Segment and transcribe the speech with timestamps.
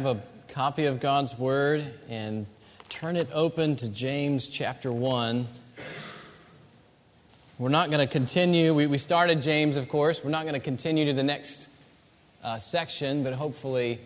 [0.00, 2.46] grab a copy of God's Word and
[2.88, 5.48] turn it open to James chapter 1.
[7.58, 8.72] We're not going to continue.
[8.74, 10.22] We, we started James, of course.
[10.22, 11.68] We're not going to continue to the next
[12.44, 13.98] uh, section, but hopefully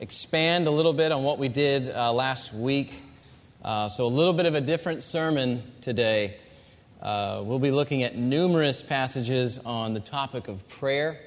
[0.00, 2.92] expand a little bit on what we did uh, last week.
[3.64, 6.38] Uh, so, a little bit of a different sermon today.
[7.00, 11.20] Uh, we'll be looking at numerous passages on the topic of prayer.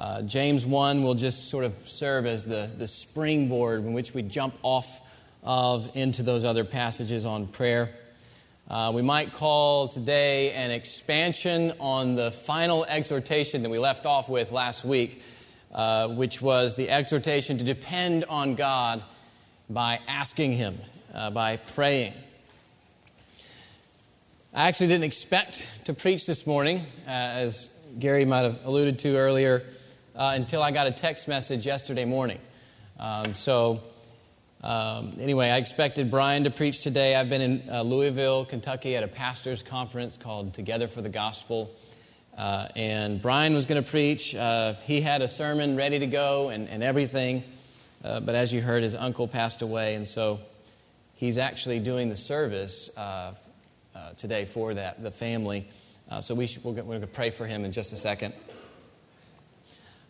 [0.00, 4.22] Uh, James 1 will just sort of serve as the, the springboard in which we
[4.22, 5.02] jump off
[5.44, 7.90] of into those other passages on prayer.
[8.70, 14.26] Uh, we might call today an expansion on the final exhortation that we left off
[14.30, 15.22] with last week,
[15.74, 19.02] uh, which was the exhortation to depend on God
[19.68, 20.78] by asking Him,
[21.12, 22.14] uh, by praying.
[24.54, 29.16] I actually didn't expect to preach this morning, uh, as Gary might have alluded to
[29.18, 29.62] earlier
[30.20, 32.38] uh, until I got a text message yesterday morning.
[32.98, 33.80] Um, so,
[34.62, 37.16] um, anyway, I expected Brian to preach today.
[37.16, 41.70] I've been in uh, Louisville, Kentucky at a pastor's conference called Together for the Gospel.
[42.36, 44.34] Uh, and Brian was going to preach.
[44.34, 47.42] Uh, he had a sermon ready to go and, and everything.
[48.04, 49.94] Uh, but as you heard, his uncle passed away.
[49.94, 50.38] And so
[51.14, 53.32] he's actually doing the service uh,
[54.18, 55.66] today for that, the family.
[56.20, 58.34] so we should, we're going to pray for him in just a second.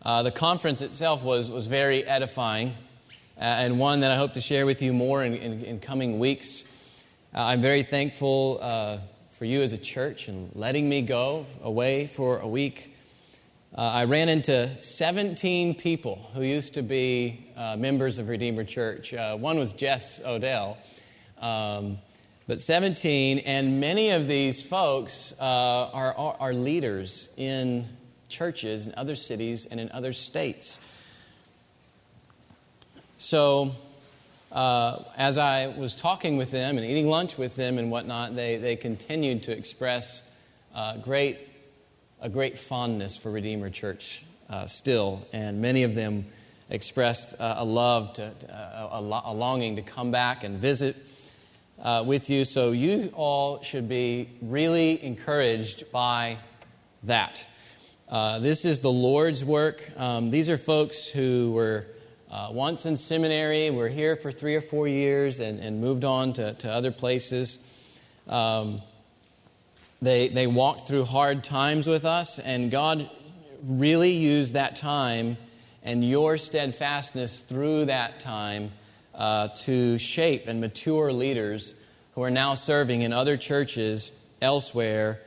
[0.02, 2.74] Uh, the conference itself was, was very edifying
[3.36, 6.18] uh, and one that I hope to share with you more in, in, in coming
[6.18, 6.64] weeks.
[7.34, 8.98] Uh, I'm very thankful uh,
[9.32, 12.96] for you as a church and letting me go away for a week.
[13.76, 19.12] Uh, I ran into 17 people who used to be uh, members of Redeemer Church.
[19.12, 20.78] one was Jess Odell.
[21.42, 21.98] Um,
[22.46, 27.86] but 17, and many of these folks are, are, are leaders in
[28.30, 30.78] churches in other cities and in other states.
[33.20, 33.72] So,
[34.50, 38.56] uh, as I was talking with them and eating lunch with them and whatnot, they,
[38.56, 40.22] they continued to express
[40.74, 41.38] uh, great,
[42.20, 45.26] a great fondness for Redeemer Church uh, still.
[45.34, 46.24] And many of them
[46.70, 50.96] expressed uh, a love, to, uh, a, a, longing to come back and visit
[51.82, 52.46] uh, with you.
[52.46, 56.38] So, you all should be really encouraged by
[57.02, 57.44] that.
[58.10, 59.88] Uh, this is the Lord's work.
[59.96, 61.86] Um, these are folks who were
[62.28, 66.32] uh, once in seminary, were here for three or four years, and, and moved on
[66.32, 67.56] to, to other places.
[68.26, 68.82] Um,
[70.02, 73.08] they, they walked through hard times with us, and God
[73.64, 75.36] really used that time
[75.84, 78.72] and your steadfastness through that time
[79.14, 81.74] uh, to shape and mature leaders
[82.16, 84.10] who are now serving in other churches
[84.42, 85.20] elsewhere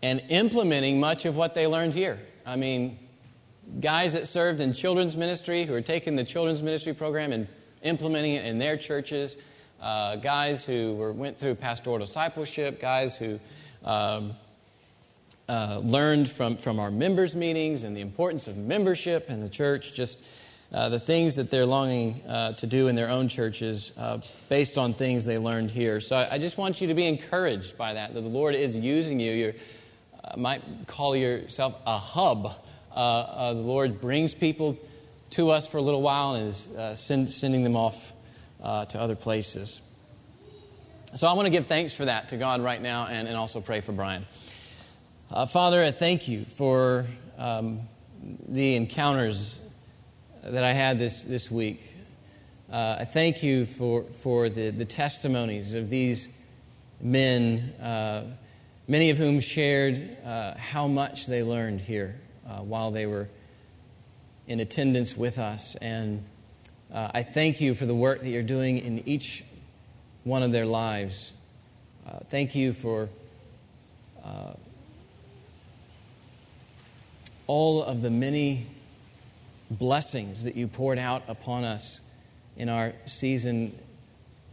[0.00, 2.18] and implementing much of what they learned here.
[2.50, 2.98] I mean,
[3.78, 7.46] guys that served in children's ministry who are taking the children's ministry program and
[7.84, 9.36] implementing it in their churches,
[9.80, 13.38] uh, guys who were, went through pastoral discipleship, guys who
[13.84, 14.32] um,
[15.48, 19.92] uh, learned from, from our members' meetings and the importance of membership in the church,
[19.92, 20.20] just
[20.72, 24.18] uh, the things that they're longing uh, to do in their own churches uh,
[24.48, 26.00] based on things they learned here.
[26.00, 28.76] So I, I, just want you to be encouraged by that, that the Lord is
[28.76, 29.32] using you.
[29.32, 29.52] You're,
[30.36, 32.52] might call yourself a hub.
[32.94, 34.78] Uh, uh, the Lord brings people
[35.30, 38.12] to us for a little while and is uh, send, sending them off
[38.62, 39.80] uh, to other places.
[41.14, 43.60] So I want to give thanks for that to God right now and, and also
[43.60, 44.26] pray for Brian.
[45.30, 47.06] Uh, Father, I thank you for
[47.38, 47.80] um,
[48.48, 49.60] the encounters
[50.42, 51.96] that I had this, this week.
[52.70, 56.28] Uh, I thank you for, for the, the testimonies of these
[57.00, 57.74] men
[58.90, 63.28] many of whom shared uh, how much they learned here uh, while they were
[64.48, 65.76] in attendance with us.
[65.76, 66.24] And
[66.92, 69.44] uh, I thank you for the work that you're doing in each
[70.24, 71.32] one of their lives.
[72.04, 73.08] Uh, thank you for
[74.24, 74.54] uh,
[77.46, 78.66] all of the many
[79.70, 82.00] blessings that you poured out upon us
[82.56, 83.72] in our season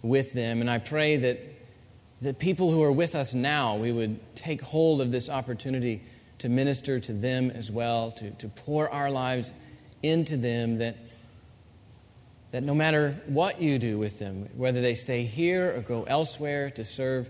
[0.03, 0.61] with them.
[0.61, 1.39] And I pray that
[2.21, 6.01] the people who are with us now, we would take hold of this opportunity
[6.39, 9.51] to minister to them as well, to, to pour our lives
[10.01, 10.95] into them, that,
[12.51, 16.71] that no matter what you do with them, whether they stay here or go elsewhere
[16.71, 17.29] to serve,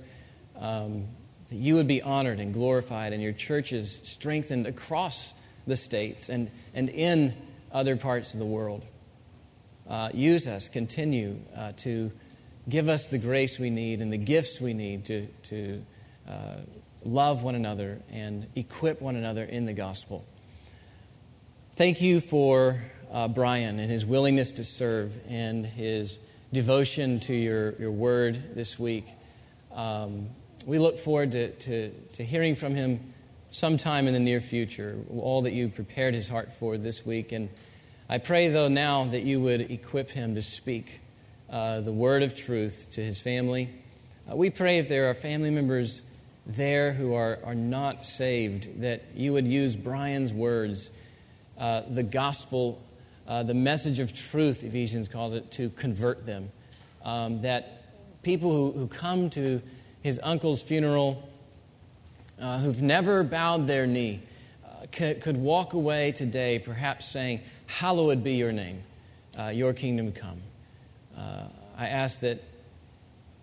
[0.57, 1.05] um,
[1.49, 5.33] that you would be honored and glorified and your churches strengthened across
[5.65, 7.33] the states and, and in
[7.71, 8.85] other parts of the world.
[9.87, 12.11] Uh, use us, continue uh, to
[12.69, 15.83] give us the grace we need and the gifts we need to, to
[16.27, 16.57] uh,
[17.03, 20.25] love one another and equip one another in the gospel.
[21.75, 22.81] Thank you for
[23.11, 26.19] uh, Brian and his willingness to serve and his
[26.51, 29.05] devotion to your, your word this week.
[29.73, 30.29] Um,
[30.65, 33.13] we look forward to, to, to hearing from him
[33.51, 37.31] sometime in the near future, all that you prepared his heart for this week.
[37.31, 37.49] And
[38.09, 40.99] I pray, though, now that you would equip him to speak
[41.49, 43.69] uh, the word of truth to his family.
[44.29, 46.01] Uh, we pray if there are family members
[46.45, 50.89] there who are, are not saved, that you would use Brian's words,
[51.57, 52.81] uh, the gospel,
[53.27, 56.51] uh, the message of truth, Ephesians calls it, to convert them.
[57.03, 57.83] Um, that
[58.23, 59.61] people who, who come to
[60.01, 61.29] his uncle's funeral,
[62.41, 64.21] uh, who've never bowed their knee,
[64.91, 68.83] could, could, walk away today perhaps saying, Hallowed be your name,
[69.51, 70.41] your kingdom come.
[71.17, 71.47] Uh,
[71.77, 72.43] I ask that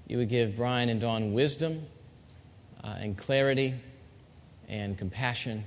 [0.07, 1.87] you would give Brian and Dawn wisdom
[2.85, 3.75] uh, and clarity
[4.69, 5.65] and compassion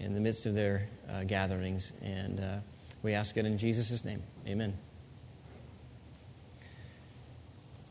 [0.00, 1.92] in the midst of their uh, gatherings.
[2.02, 2.56] And uh,
[3.02, 4.22] we ask it in Jesus' name.
[4.46, 4.76] Amen.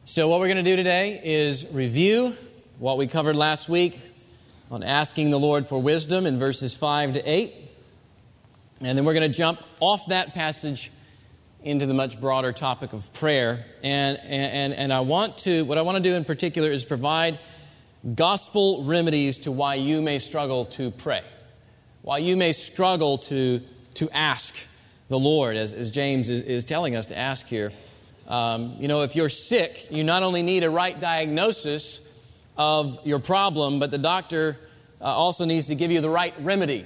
[0.06, 2.34] So, what we're going to do today is review
[2.80, 4.00] what we covered last week
[4.72, 7.54] on asking the Lord for wisdom in verses 5 to 8.
[8.82, 10.92] And then we're going to jump off that passage
[11.68, 13.66] into the much broader topic of prayer.
[13.84, 17.40] And, and, and I want to, what I want to do in particular is provide
[18.16, 21.24] gospel remedies to why you may struggle to pray,
[22.04, 23.62] why you may struggle to,
[23.96, 24.56] to ask
[25.10, 27.72] the Lord, as, as James is, is telling us to ask here.
[28.28, 32.02] Um, you know, if you're sick, you not only need a right diagnosis
[32.58, 34.58] of your problem, but the doctor
[35.00, 36.86] uh, also needs to give you the right remedy.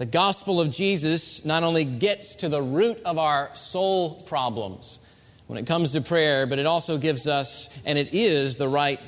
[0.00, 4.98] The gospel of Jesus not only gets to the root of our soul problems
[5.46, 8.98] when it comes to prayer, but it also gives us, and it is the right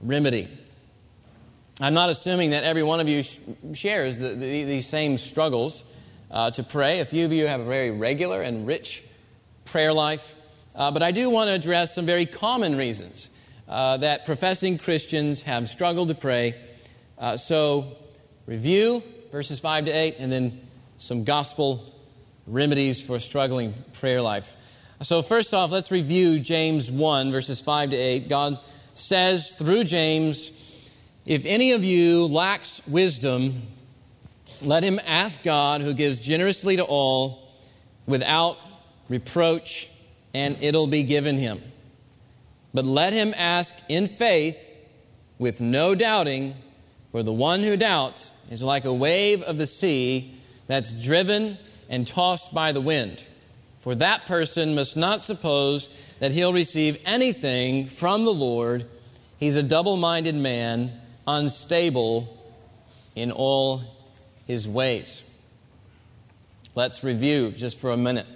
[0.00, 0.46] remedy.
[1.80, 3.40] I'm not assuming that every one of you sh-
[3.74, 5.82] shares the, the, these same struggles
[6.30, 7.00] uh, to pray.
[7.00, 9.02] A few of you have a very regular and rich
[9.64, 10.36] prayer life.
[10.72, 13.28] Uh, but I do want to address some very common reasons
[13.68, 16.54] uh, that professing Christians have struggled to pray.
[17.18, 17.96] Uh, so,
[18.46, 20.60] review verses 5 to 8, and then
[20.98, 21.92] some gospel
[22.46, 24.54] remedies for struggling prayer life.
[25.02, 28.28] So, first off, let's review James 1, verses 5 to 8.
[28.28, 28.58] God
[28.94, 30.50] says through James,
[31.24, 33.62] If any of you lacks wisdom,
[34.60, 37.52] let him ask God, who gives generously to all
[38.06, 38.56] without
[39.08, 39.88] reproach,
[40.34, 41.62] and it'll be given him.
[42.74, 44.58] But let him ask in faith
[45.38, 46.56] with no doubting,
[47.12, 50.34] for the one who doubts is like a wave of the sea
[50.66, 51.58] that's driven
[51.88, 53.22] and tossed by the wind.
[53.80, 58.86] For that person must not suppose that he'll receive anything from the Lord.
[59.38, 60.92] He's a double minded man,
[61.26, 62.36] unstable
[63.14, 63.82] in all
[64.46, 65.22] his ways.
[66.74, 68.26] Let's review just for a minute.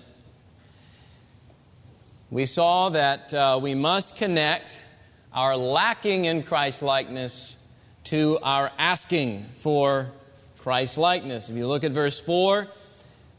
[2.31, 4.81] We saw that uh, we must connect
[5.35, 7.56] our lacking in Christ likeness
[8.04, 10.10] to our asking for
[10.58, 11.49] Christ likeness.
[11.49, 12.69] If you look at verse 4,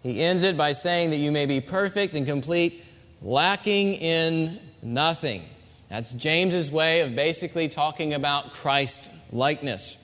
[0.01, 2.83] he ends it by saying that you may be perfect and complete,
[3.21, 5.43] lacking in nothing.
[5.89, 9.97] That's James's way of basically talking about Christ likeness.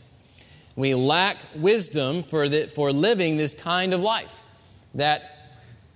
[0.75, 4.39] We lack wisdom for, the, for living this kind of life
[4.95, 5.35] that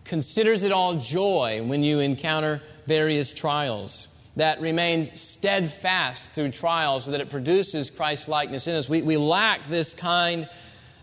[0.03, 7.11] considers it all joy when you encounter various trials, that remains steadfast through trials so
[7.11, 8.89] that it produces Christ likeness in us.
[8.89, 10.49] We, we lack this kind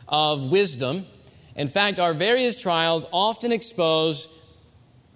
[0.09, 1.07] of wisdom.
[1.55, 4.29] In fact, our various trials often expose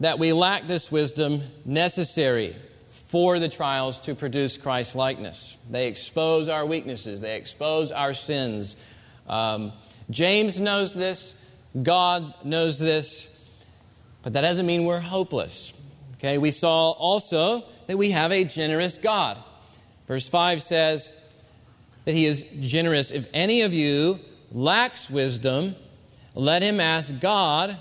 [0.01, 2.57] that we lack this wisdom necessary
[2.91, 5.57] for the trials to produce Christ likeness.
[5.71, 8.77] They expose our weaknesses, they expose our sins.
[9.29, 9.73] Um,
[10.11, 11.35] James knows this,
[11.81, 13.27] God knows this,
[14.23, 15.73] but that doesn't mean we're hopeless.
[16.17, 19.39] Okay, we saw also that we have a generous God.
[20.07, 21.13] Verse 5 says
[22.05, 23.11] that he is generous.
[23.11, 24.21] If any of you
[24.53, 25.75] lacks wisdom,
[26.35, 27.79] let him ask God,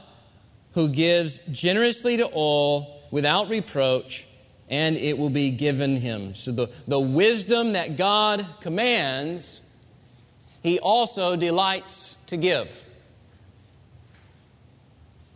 [0.74, 4.25] who gives generously to all without reproach,
[4.69, 6.33] and it will be given him.
[6.33, 9.62] So the, the wisdom that God commands,
[10.63, 12.83] he also delights to give.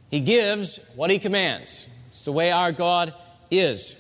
[0.09, 1.88] He gives what he commands.
[2.07, 3.13] It's the way our God
[3.51, 3.95] is.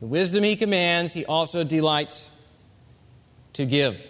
[0.00, 2.30] The wisdom he commands, he also delights
[3.54, 4.06] to give.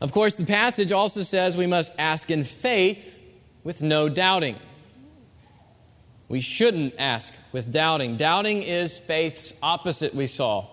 [0.00, 3.18] Of course, the passage also says we must ask in faith
[3.64, 4.56] with no doubting.
[6.28, 8.16] We shouldn't ask with doubting.
[8.16, 10.66] Doubting is faith's opposite, we saw.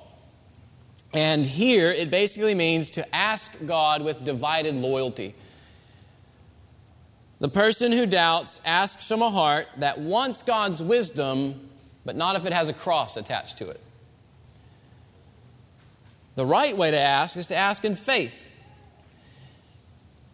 [1.14, 5.36] And here it basically means to ask God with divided loyalty.
[7.40, 11.67] The person who doubts asks from a heart that wants God's wisdom,
[12.08, 13.82] but not if it has a cross attached to it.
[16.36, 18.48] The right way to ask is to ask in faith,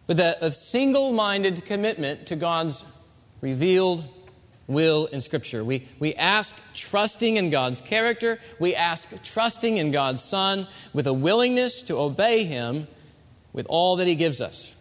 [0.06, 2.84] with a, a single minded commitment to God's
[3.40, 4.04] revealed
[4.68, 5.64] will in Scripture.
[5.64, 11.12] We, we ask trusting in God's character, we ask trusting in God's Son, with a
[11.12, 12.86] willingness to obey Him
[13.52, 14.72] with all that He gives us.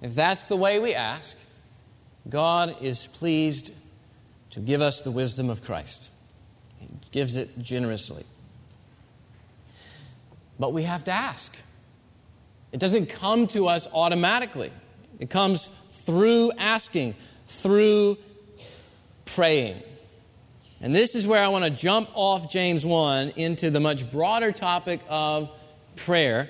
[0.00, 1.36] If that's the way we ask,
[2.28, 3.72] God is pleased
[4.56, 6.08] to give us the wisdom of Christ.
[6.78, 8.24] He gives it generously.
[10.58, 11.54] But we have to ask.
[12.72, 14.72] It doesn't come to us automatically,
[15.20, 17.16] it comes through asking,
[17.48, 18.16] through
[19.26, 19.82] praying.
[20.80, 24.52] And this is where I want to jump off James 1 into the much broader
[24.52, 25.50] topic of
[25.96, 26.48] prayer,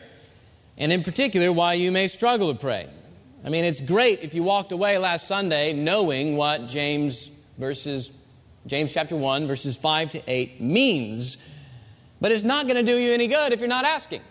[0.78, 2.88] and in particular, why you may struggle to pray.
[3.44, 8.12] I mean, it's great if you walked away last Sunday knowing what James verses
[8.66, 11.36] James chapter 1 verses 5 to 8 means,
[12.20, 14.22] but it's not going to do you any good if you're not asking.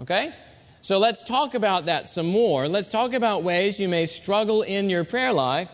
[0.00, 0.34] Okay?
[0.82, 2.68] So let's talk about that some more.
[2.68, 5.68] Let's talk about ways you may struggle in your prayer life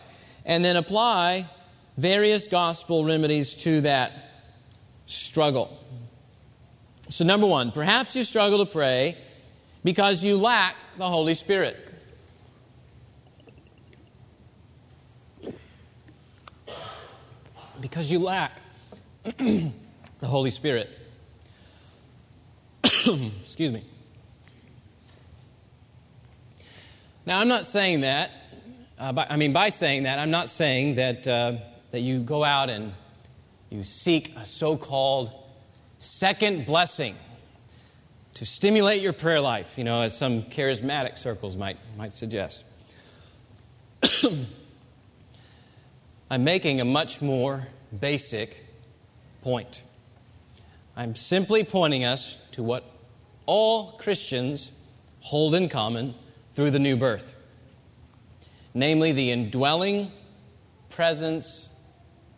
[0.45, 1.49] and then apply
[1.97, 4.11] various gospel remedies to that
[5.05, 5.79] struggle.
[7.09, 9.17] So, number one, perhaps you struggle to pray
[9.83, 11.92] because you lack the Holy Spirit.
[17.83, 18.61] Because you lack
[19.23, 19.73] the
[20.23, 20.89] Holy Spirit.
[22.85, 23.83] Excuse me.
[27.25, 28.31] Now, I'm not saying that,
[28.97, 31.57] uh, by, I mean, by saying that, I'm not saying that, uh,
[31.91, 32.93] that you go out and
[33.69, 35.33] you seek a so called
[35.99, 37.17] second blessing
[38.35, 42.63] to stimulate your prayer life, you know, as some charismatic circles might, might suggest.
[46.33, 47.67] I'm making a much more
[47.99, 48.65] basic
[49.43, 49.83] point.
[50.95, 52.83] I'm simply pointing us to what
[53.45, 54.71] all Christians
[55.19, 56.15] hold in common
[56.53, 57.35] through the new birth
[58.73, 60.11] namely, the indwelling
[60.89, 61.69] presence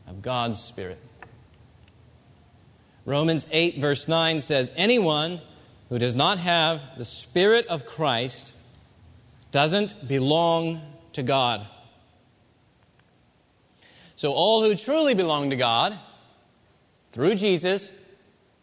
[0.07, 0.99] of God's Spirit.
[3.05, 5.39] Romans 8, verse 9 says, Anyone
[5.87, 8.51] who does not have the Spirit of Christ
[9.51, 10.81] doesn't belong
[11.13, 11.65] to God.
[14.15, 15.97] So, all who truly belong to God
[17.11, 17.91] through Jesus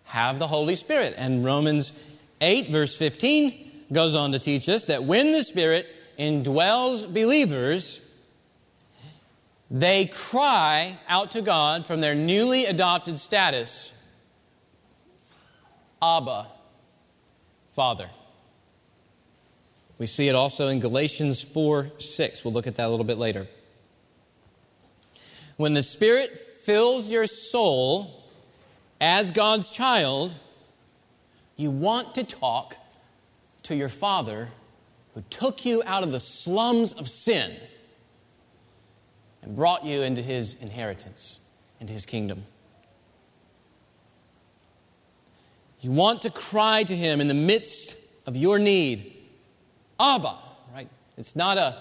[0.04, 1.14] have the Holy Spirit.
[1.16, 1.92] And Romans
[2.40, 5.86] 8, verse 15 goes on to teach us that when the Spirit
[6.18, 8.00] indwells believers,
[9.70, 13.92] they cry out to God from their newly adopted status
[16.02, 16.48] Abba,
[17.74, 18.10] Father.
[19.98, 22.44] We see it also in Galatians 4 6.
[22.44, 23.46] We'll look at that a little bit later.
[25.62, 28.20] When the Spirit fills your soul
[29.00, 30.34] as God's child,
[31.56, 32.76] you want to talk
[33.62, 34.48] to your Father
[35.14, 37.56] who took you out of the slums of sin
[39.42, 41.38] and brought you into his inheritance,
[41.78, 42.42] into his kingdom.
[45.80, 49.16] You want to cry to him in the midst of your need.
[50.00, 50.38] Abba,
[50.74, 50.88] right?
[51.16, 51.76] It's not a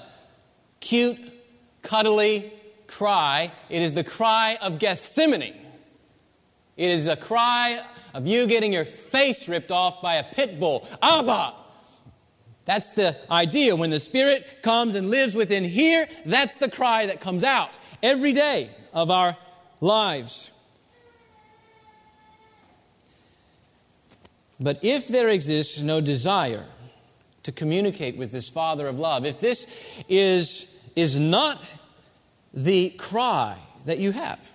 [0.82, 1.18] cute,
[1.82, 2.54] cuddly
[2.92, 3.52] cry.
[3.70, 5.56] It is the cry of Gethsemane.
[6.78, 7.84] It is a cry
[8.14, 10.88] of you getting your face ripped off by a pit bull.
[11.02, 11.54] Abba,
[12.66, 13.76] that's the idea.
[13.76, 17.72] When the Spirit comes and lives within here, that's the cry that comes out
[18.04, 19.38] every day of our
[19.80, 20.52] lives.
[24.60, 26.66] But if there exists no desire
[27.44, 29.66] to communicate with this Father of love, if this
[30.08, 31.74] is, is not
[32.54, 34.52] the cry that you have,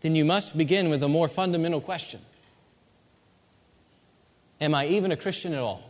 [0.00, 2.20] then you must begin with a more fundamental question
[4.60, 5.82] Am I even a Christian at all?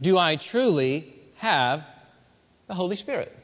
[0.00, 1.84] Do I truly have
[2.66, 3.36] the Holy Spirit?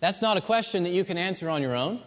[0.00, 2.00] That's not a question that you can answer on your own.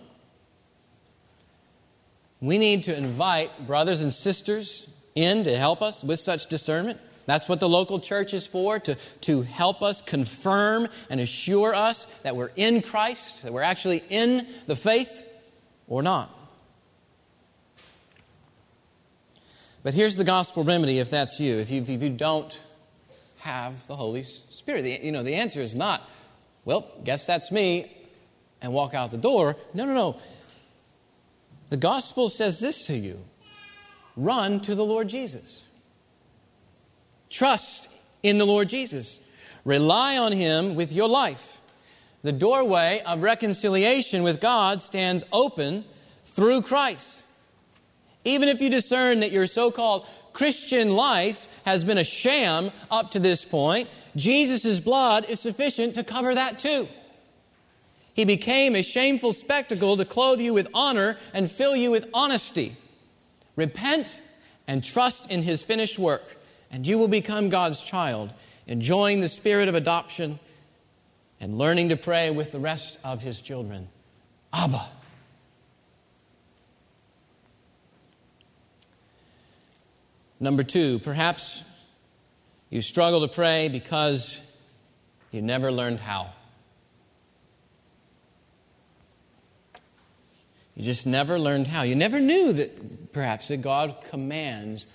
[2.41, 6.99] We need to invite brothers and sisters in to help us with such discernment.
[7.25, 12.07] That's what the local church is for, to, to help us confirm and assure us
[12.23, 15.25] that we're in Christ, that we're actually in the faith
[15.87, 16.29] or not.
[19.81, 22.59] But here's the gospel remedy if that's you, if you, if you don't
[23.37, 24.81] have the Holy Spirit.
[24.81, 26.01] The, you know, the answer is not,
[26.63, 27.91] well, guess that's me,
[28.61, 29.55] and walk out the door.
[29.75, 30.19] No, no, no.
[31.69, 33.19] The gospel says this to you
[34.17, 35.61] run to the Lord Jesus.
[37.35, 37.89] Trust
[38.23, 39.19] in the Lord Jesus.
[39.65, 41.59] Rely on Him with your life.
[42.23, 45.83] The doorway of reconciliation with God stands open
[46.23, 47.25] through Christ.
[48.23, 53.11] Even if you discern that your so called Christian life has been a sham up
[53.11, 56.87] to this point, Jesus' blood is sufficient to cover that too.
[58.13, 62.77] He became a shameful spectacle to clothe you with honor and fill you with honesty.
[63.57, 64.21] Repent
[64.69, 66.37] and trust in his finished work,
[66.75, 68.33] and you will become God's child,
[68.67, 70.39] enjoying the spirit of adoption
[71.39, 73.87] and learning to pray with the rest of his children.
[74.51, 74.85] Abba.
[80.41, 81.63] Number two, perhaps
[82.69, 84.37] you struggle to pray because
[85.31, 86.33] you never learned how.
[90.75, 91.83] You just never learned how.
[91.83, 94.87] You never knew that perhaps that God commands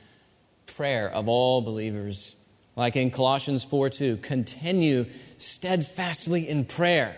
[0.77, 2.35] prayer of all believers.
[2.77, 5.07] Like in Colossians 4 2, continue
[5.39, 7.17] steadfastly in prayer,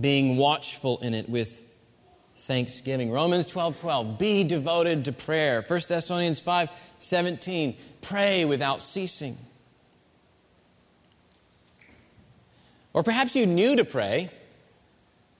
[0.00, 1.62] being watchful in it with
[2.38, 3.10] thanksgiving.
[3.10, 5.62] Romans 12 12, be devoted to prayer.
[5.66, 9.38] 1 Thessalonians 5 17, pray without ceasing.
[12.92, 14.30] Or perhaps you knew to pray.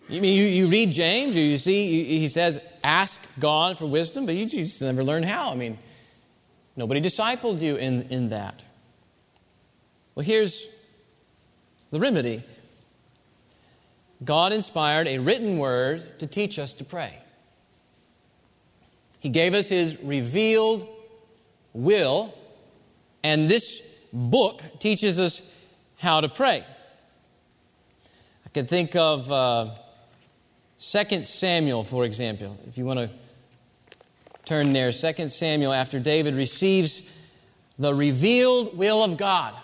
[0.09, 4.27] You mean you, you read James, or you see he says, ask God for wisdom,
[4.27, 5.51] but you just never learned how.
[5.51, 5.79] I mean,
[6.77, 8.63] nobody discipled you in, in that.
[10.15, 10.67] Well, here's
[11.91, 12.43] the remedy
[14.23, 17.19] God inspired a written word to teach us to pray.
[19.21, 20.87] He gave us His revealed
[21.73, 22.35] will,
[23.23, 23.81] and this
[24.13, 25.43] book teaches us
[25.97, 26.65] how to pray.
[28.47, 29.75] I can think of uh,
[30.79, 33.11] 2 Samuel, for example, if you want to
[34.45, 34.93] turn there.
[34.93, 37.03] 2 Samuel, after David receives
[37.79, 39.55] the revealed will of God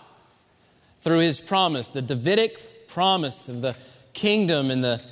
[1.02, 3.76] through his promise, the Davidic promise of the
[4.12, 5.02] kingdom and the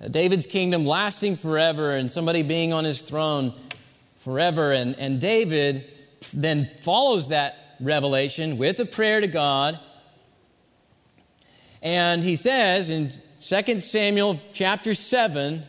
[0.00, 3.54] uh, David's kingdom lasting forever and somebody being on his throne
[4.20, 4.72] forever.
[4.72, 5.90] And, and David
[6.32, 9.80] then follows that revelation with a prayer to God.
[11.82, 15.64] And he says in 2 Samuel chapter 7,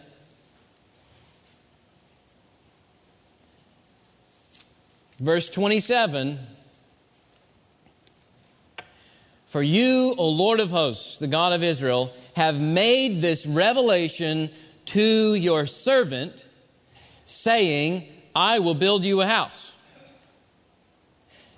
[5.19, 6.39] verse 27
[9.47, 14.49] For you, O Lord of hosts, the God of Israel, have made this revelation
[14.87, 16.45] to your servant,
[17.25, 19.71] saying, I will build you a house.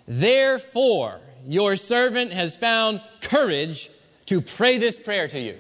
[0.08, 3.90] Therefore, your servant has found courage
[4.28, 5.60] to pray this prayer to you.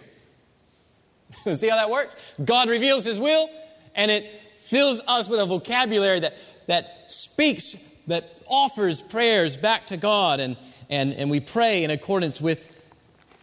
[1.55, 2.15] See how that works?
[2.43, 3.49] God reveals His will,
[3.95, 7.75] and it fills us with a vocabulary that, that speaks,
[8.08, 10.58] that offers prayers back to God, and,
[10.89, 12.71] and, and we pray in accordance with,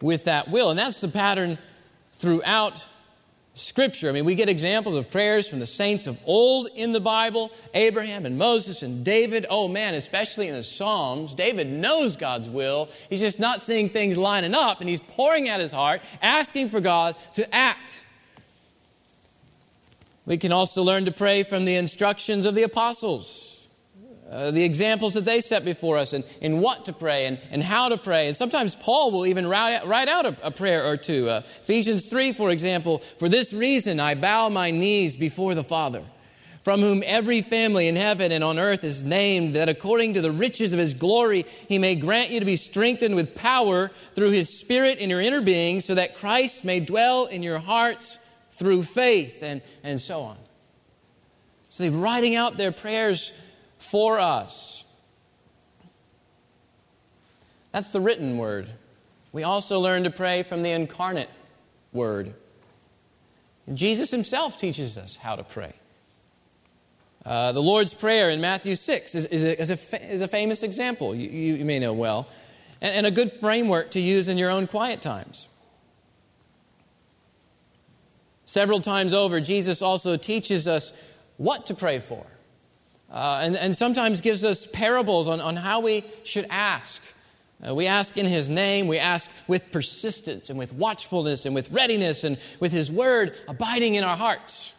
[0.01, 0.71] with that will.
[0.71, 1.59] And that's the pattern
[2.13, 2.83] throughout
[3.57, 4.09] Scripture.
[4.09, 7.53] I mean, we get examples of prayers from the saints of old in the Bible
[7.73, 9.47] Abraham and Moses and David.
[9.49, 12.89] Oh man, especially in the Psalms, David knows God's will.
[13.09, 16.81] He's just not seeing things lining up, and he's pouring out his heart, asking for
[16.81, 18.01] God to act.
[20.27, 23.55] We can also learn to pray from the instructions of the apostles.
[24.31, 27.63] Uh, the examples that they set before us and, and what to pray and, and
[27.63, 28.27] how to pray.
[28.27, 31.29] And sometimes Paul will even write, write out a, a, prayer or two.
[31.29, 36.03] Uh, Ephesians 3, for example, for this reason I bow my knees before the Father,
[36.63, 40.33] from whom every family in heaven and on earth is named, that according to the
[40.33, 44.49] riches of his glory he may grant you to be strengthened with power through his
[44.49, 48.19] Spirit in your inner being, so that Christ may dwell in your hearts
[48.55, 50.37] through faith, and, and so on.
[51.71, 53.33] So they're writing out their prayers
[53.79, 54.85] for us.
[57.73, 58.69] That's the written word.
[59.33, 61.31] We also learn to pray from the incarnate
[61.93, 62.35] word.
[63.73, 65.73] Jesus himself teaches us how to pray.
[67.25, 70.63] Uh, the Lord's Prayer in Matthew 6 is, is, a, is, a, is a, famous
[70.63, 72.29] example you, you, may know well,
[72.83, 75.49] and, and a good framework to use in your own quiet times.
[78.55, 80.93] Several times over, Jesus also teaches us
[81.39, 82.25] what to pray for.
[83.11, 87.03] Uh, and, and sometimes gives us parables on, on how we should ask.
[87.67, 91.69] Uh, we ask in His name, we ask with persistence and with watchfulness and with
[91.73, 94.73] readiness and with His word abiding in our hearts.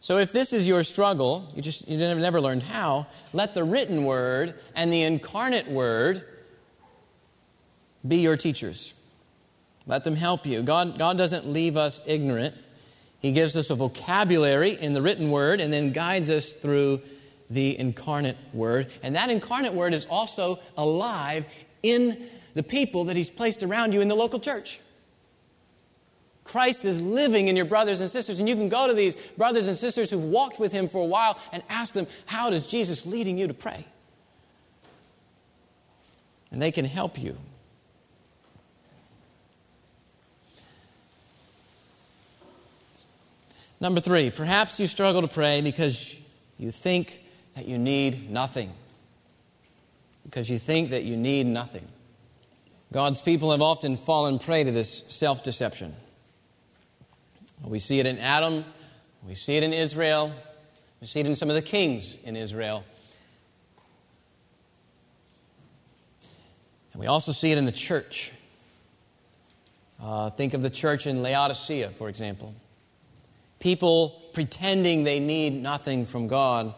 [0.00, 4.06] So if this is your struggle, you just you never learned how, let the written
[4.06, 6.24] word and the incarnate word
[8.08, 8.94] be your teachers.
[9.90, 10.62] Let them help you.
[10.62, 12.54] God, God doesn't leave us ignorant.
[13.18, 17.02] He gives us a vocabulary in the written word and then guides us through
[17.50, 18.86] the incarnate Word.
[19.02, 21.44] And that incarnate Word is also alive
[21.82, 24.78] in the people that He's placed around you in the local church.
[26.44, 29.66] Christ is living in your brothers and sisters, and you can go to these brothers
[29.66, 33.04] and sisters who've walked with Him for a while and ask them, How does Jesus
[33.04, 33.84] leading you to pray?
[36.52, 37.36] And they can help you.
[43.80, 46.14] Number three, perhaps you struggle to pray because
[46.58, 47.22] you think
[47.56, 48.70] that you need nothing.
[50.24, 51.86] Because you think that you need nothing.
[52.92, 55.94] God's people have often fallen prey to this self deception.
[57.64, 58.64] We see it in Adam,
[59.26, 60.32] we see it in Israel,
[61.00, 62.84] we see it in some of the kings in Israel.
[66.92, 68.32] And we also see it in the church.
[70.02, 72.54] Uh, think of the church in Laodicea, for example
[73.60, 76.74] people pretending they need nothing from God.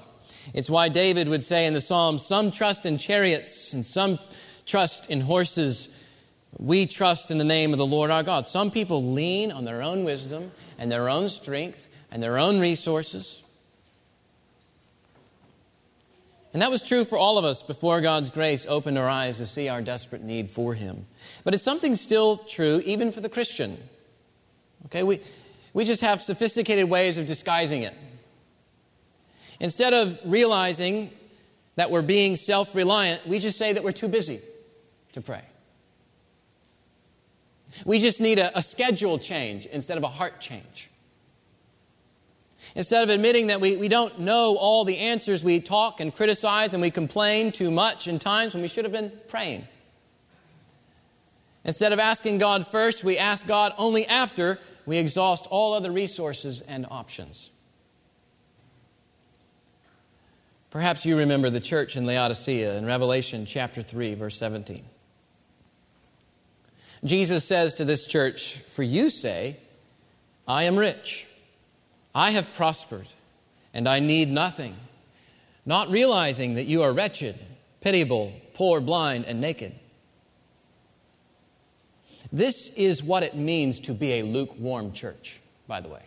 [0.52, 4.18] It's why David would say in the Psalms some trust in chariots and some
[4.66, 5.88] trust in horses.
[6.58, 8.46] We trust in the name of the Lord our God.
[8.46, 13.42] Some people lean on their own wisdom and their own strength and their own resources.
[16.52, 19.46] And that was true for all of us before God's grace opened our eyes to
[19.46, 21.06] see our desperate need for Him.
[21.44, 23.78] But it's something still true even for the Christian.
[24.86, 25.20] Okay, we,
[25.74, 27.94] we just have sophisticated ways of disguising it.
[29.60, 31.10] Instead of realizing
[31.76, 34.40] that we're being self reliant, we just say that we're too busy
[35.12, 35.42] to pray.
[37.84, 40.90] We just need a, a, schedule change instead of a heart change.
[42.74, 46.74] Instead of admitting that we, we don't know all the answers, we talk and criticize
[46.74, 49.66] and we complain too much in times when we should have been praying.
[51.64, 56.60] Instead of asking God first, we ask God only after we exhaust all other resources
[56.62, 57.50] and options.
[60.70, 64.82] Perhaps you remember the church in Laodicea in Revelation chapter 3, verse 17.
[67.04, 69.58] Jesus says to this church, For you say,
[70.48, 71.26] I am rich,
[72.14, 73.06] I have prospered,
[73.74, 74.76] and I need nothing,
[75.66, 77.38] not realizing that you are wretched,
[77.80, 79.74] pitiable, poor, blind, and naked.
[82.32, 86.02] This is what it means to be a lukewarm church, by the way.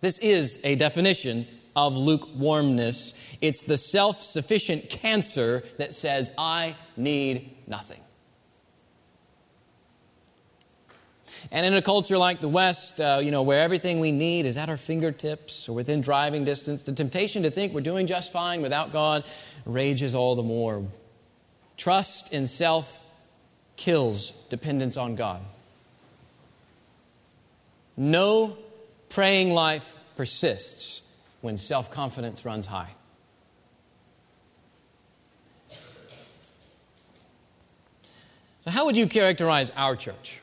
[0.00, 3.14] This is a definition of lukewarmness.
[3.40, 8.00] It's the self sufficient cancer that says, I need nothing.
[11.50, 14.56] And in a culture like the West, uh, you know, where everything we need is
[14.56, 18.62] at our fingertips or within driving distance, the temptation to think we're doing just fine
[18.62, 19.24] without God
[19.66, 20.86] rages all the more.
[21.76, 23.00] Trust in self
[23.76, 25.40] kills dependence on God.
[27.96, 28.56] No
[29.08, 31.02] praying life persists
[31.40, 32.90] when self confidence runs high.
[38.64, 40.40] So, how would you characterize our church?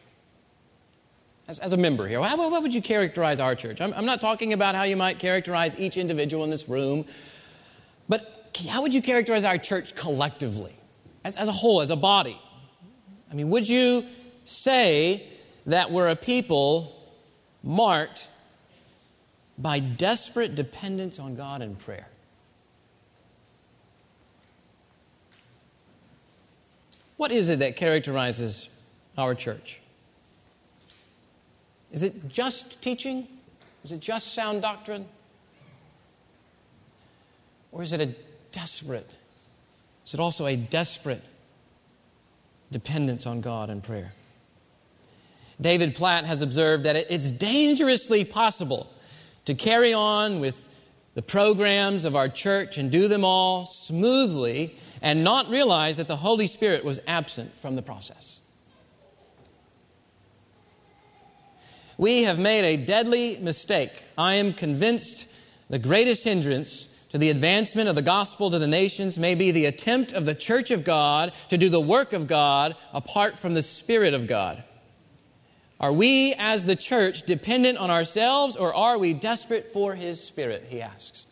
[1.48, 3.82] As, as a member here, how, would you characterize our church?
[3.82, 7.06] I'm, I'm not talking about how you might characterize each individual in this room,
[8.08, 10.74] but how would you characterize our church collectively,
[11.26, 12.40] as, as a whole, as a body?
[13.32, 14.06] I mean, would you
[14.44, 15.26] say
[15.66, 16.94] that we're a people
[17.64, 18.28] marked
[19.58, 22.08] by desperate dependence on God and prayer?
[27.16, 28.68] What is it that characterizes
[29.18, 29.80] our church?
[31.92, 33.28] Is it just teaching?
[33.86, 35.06] Is it just sound doctrine?
[37.72, 38.14] Or is it a
[38.52, 39.16] desperate?
[40.06, 41.24] Is it also a desperate
[42.72, 44.14] dependence on God and prayer.
[45.60, 48.92] David Platt has observed that it's dangerously possible
[49.46, 50.68] to carry on with
[51.14, 56.16] the programs of our church and do them all smoothly and not realize that the
[56.16, 58.40] Holy Spirit was absent from the process.
[61.98, 63.92] We have made a deadly mistake.
[64.18, 65.28] I am convinced
[65.70, 69.66] the greatest hindrance to the advancement of the gospel to the nations may be the
[69.66, 73.64] attempt of the church of God to do the work of God apart from the
[73.64, 74.64] Spirit of God.
[75.80, 80.68] Are we, as the church, dependent on ourselves or are we desperate for His Spirit?
[80.70, 81.26] He asks.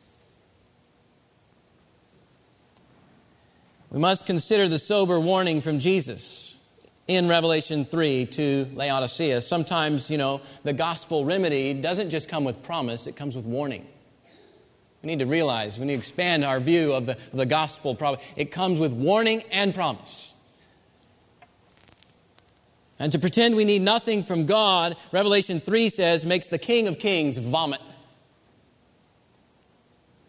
[3.89, 6.57] We must consider the sober warning from Jesus
[7.07, 9.41] in Revelation 3 to Laodicea.
[9.41, 13.87] Sometimes, you know, the gospel remedy doesn't just come with promise, it comes with warning.
[15.01, 17.97] We need to realize, we need to expand our view of the, of the gospel.
[18.35, 20.33] It comes with warning and promise.
[22.99, 26.99] And to pretend we need nothing from God, Revelation 3 says, makes the King of
[26.99, 27.79] Kings vomit.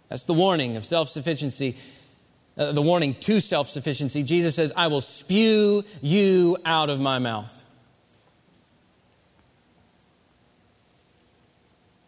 [0.09, 1.77] That's the warning of self sufficiency,
[2.57, 4.23] uh, the warning to self sufficiency.
[4.23, 7.65] Jesus says, I will spew you out of my mouth.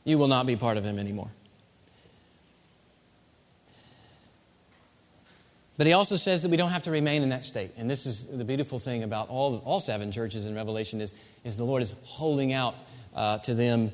[0.05, 1.31] You will not be part of him anymore.
[5.79, 7.73] But he also says that we don't have to remain in that state.
[7.77, 11.57] And this is the beautiful thing about all, all seven churches in Revelation is, is
[11.57, 12.75] the Lord is holding out
[13.15, 13.91] uh, to them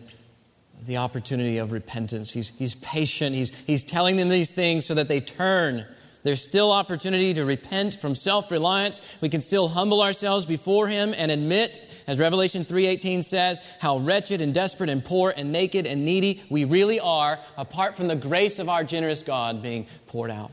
[0.86, 2.32] the opportunity of repentance.
[2.32, 3.34] He's, he's patient.
[3.34, 5.86] He's, he's telling them these things so that they turn.
[6.24, 9.00] There's still opportunity to repent from self-reliance.
[9.20, 14.40] We can still humble ourselves before him and admit, as Revelation 3:18 says, how wretched
[14.40, 18.58] and desperate and poor and naked and needy we really are apart from the grace
[18.58, 20.50] of our generous God being poured out.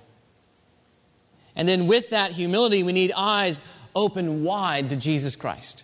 [1.56, 3.62] And then with that humility, we need eyes
[3.96, 5.84] open wide to Jesus Christ.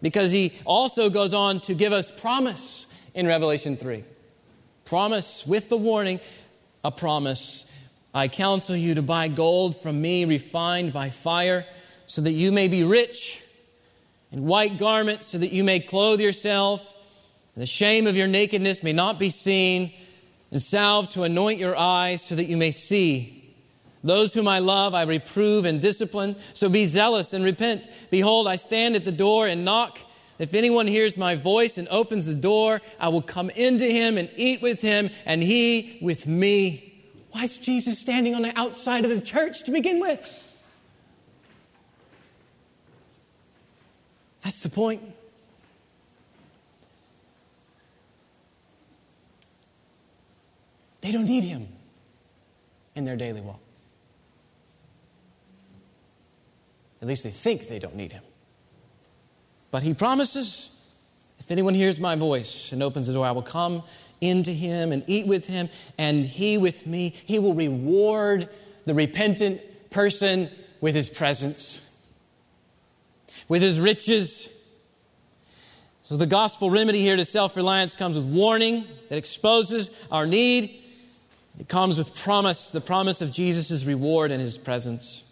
[0.00, 4.04] Because he also goes on to give us promise in Revelation 3.
[4.84, 6.20] Promise with the warning,
[6.84, 7.64] a promise.
[8.14, 11.66] I counsel you to buy gold from me refined by fire,
[12.06, 13.42] so that you may be rich,
[14.30, 16.90] and white garments, so that you may clothe yourself,
[17.54, 19.92] and the shame of your nakedness may not be seen,
[20.50, 23.37] and salve to anoint your eyes, so that you may see.
[24.04, 26.36] Those whom I love, I reprove and discipline.
[26.54, 27.88] So be zealous and repent.
[28.10, 29.98] Behold, I stand at the door and knock.
[30.38, 34.30] If anyone hears my voice and opens the door, I will come into him and
[34.36, 36.84] eat with him, and he with me.
[37.32, 40.44] Why is Jesus standing on the outside of the church to begin with?
[44.44, 45.02] That's the point.
[51.00, 51.68] They don't need him
[52.94, 53.60] in their daily walk.
[57.00, 58.22] At least they think they don't need him.
[59.70, 60.70] But he promises
[61.48, 63.82] if anyone hears my voice and opens the door, I will come
[64.20, 67.14] into him and eat with him, and he with me.
[67.24, 68.50] He will reward
[68.84, 70.50] the repentant person
[70.82, 71.80] with his presence,
[73.48, 74.50] with his riches.
[76.02, 80.82] So, the gospel remedy here to self reliance comes with warning that exposes our need.
[81.58, 85.24] It comes with promise, the promise of Jesus' reward and his presence.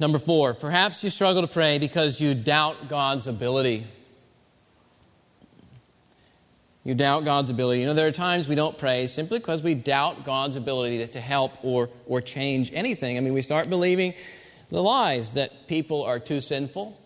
[0.00, 3.86] Number four, perhaps you struggle to pray because you doubt God's ability.
[6.84, 7.80] You doubt God's ability.
[7.80, 11.20] You know, there are times we don't pray simply because we doubt God's ability to,
[11.20, 13.16] help or, or change anything.
[13.16, 14.14] I mean, we start believing
[14.68, 16.98] the lies that people are too sinful,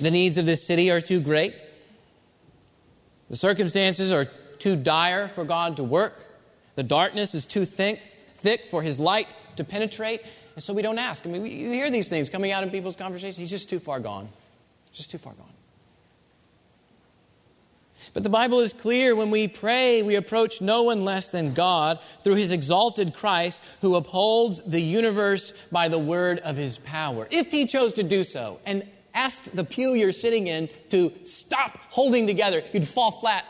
[0.00, 1.54] the needs of this city are too great,
[3.28, 4.26] the circumstances are
[4.58, 6.26] too dire for God to work,
[6.74, 8.02] the darkness is too thick,
[8.36, 10.22] thick for His light to penetrate.
[10.60, 11.24] And so we don't ask.
[11.24, 13.38] I mean, you hear these things coming out in people's conversations.
[13.38, 14.28] He's just too far gone.
[14.92, 15.54] Just too far gone.
[18.12, 21.98] But the Bible is clear when we pray, we approach no one less than God
[22.22, 27.26] through his exalted Christ who upholds the universe by the word of his power.
[27.30, 31.78] If he chose to do so and asked the pew you're sitting in to stop
[31.88, 33.46] holding together, you'd fall flat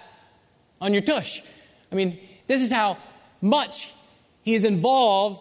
[0.80, 1.42] on your tush.
[1.90, 2.98] I mean, this is how
[3.40, 3.92] much
[4.42, 5.40] he is involved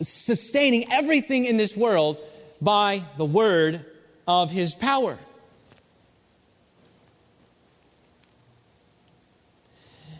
[0.00, 2.18] sustaining everything in this world
[2.60, 3.84] by the word
[4.26, 5.18] of his power.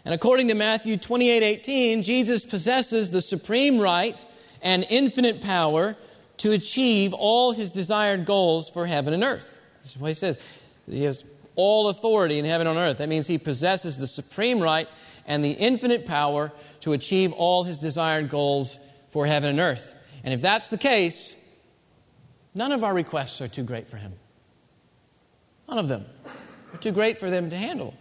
[0.05, 4.23] And according to Matthew 28 18, Jesus possesses the supreme right
[4.61, 5.95] and infinite power
[6.37, 9.61] to achieve all his desired goals for heaven and earth.
[9.81, 10.37] This is what he says.
[10.87, 11.23] He has
[11.55, 12.99] all authority in heaven and earth.
[12.99, 14.87] That means he possesses the supreme right
[15.25, 18.77] and the infinite power to achieve all his desired goals
[19.15, 19.95] for heaven and earth.
[20.25, 21.37] And if that's the case,
[22.53, 24.11] none of our requests are too great for him.
[25.69, 26.05] None of them
[26.73, 27.93] are too great for them to handle.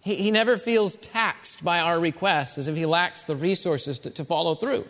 [0.00, 4.10] He, he never feels taxed by our requests as if he lacks the resources to,
[4.10, 4.86] to follow through.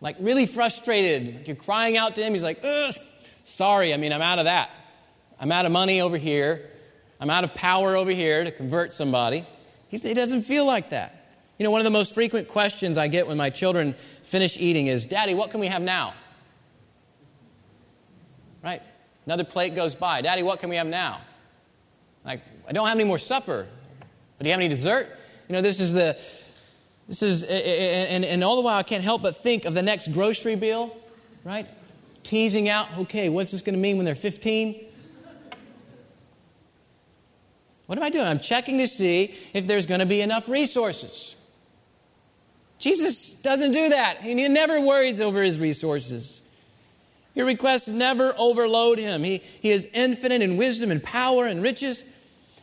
[0.00, 1.46] Like, really frustrated.
[1.46, 2.32] You're crying out to him.
[2.32, 2.64] He's like,
[3.44, 4.70] sorry, I mean, I'm out of that.
[5.38, 6.68] I'm out of money over here.
[7.20, 9.46] I'm out of power over here to convert somebody.
[9.92, 11.26] He doesn't feel like that.
[11.58, 14.86] You know, one of the most frequent questions I get when my children finish eating
[14.86, 16.14] is, Daddy, what can we have now?
[18.64, 18.82] Right?
[19.26, 20.22] Another plate goes by.
[20.22, 21.20] Daddy, what can we have now?
[22.24, 23.66] Like, I don't have any more supper.
[24.38, 25.08] But do you have any dessert?
[25.48, 26.18] You know, this is the,
[27.06, 30.10] this is, and, and all the while I can't help but think of the next
[30.12, 30.96] grocery bill,
[31.44, 31.68] right?
[32.22, 34.86] Teasing out, okay, what's this going to mean when they're 15?
[37.92, 38.26] What am I doing?
[38.26, 41.36] I'm checking to see if there's going to be enough resources.
[42.78, 44.22] Jesus doesn't do that.
[44.22, 46.40] He never worries over his resources.
[47.34, 49.22] Your requests never overload him.
[49.22, 52.02] He, he is infinite in wisdom and power and riches.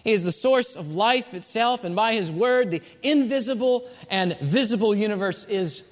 [0.03, 4.95] He is the source of life itself, and by his word, the invisible and visible
[4.95, 5.83] universe is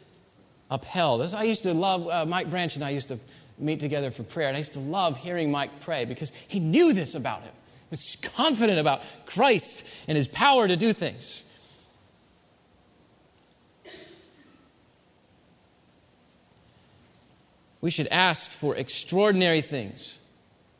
[0.72, 1.22] upheld.
[1.22, 3.20] As I used to love, uh, Mike Branch and I used to
[3.60, 6.92] meet together for prayer, and I used to love hearing Mike pray because he knew
[6.92, 7.54] this about him.
[7.90, 11.44] Was confident about Christ and his power to do things.
[17.80, 20.20] We should ask for extraordinary things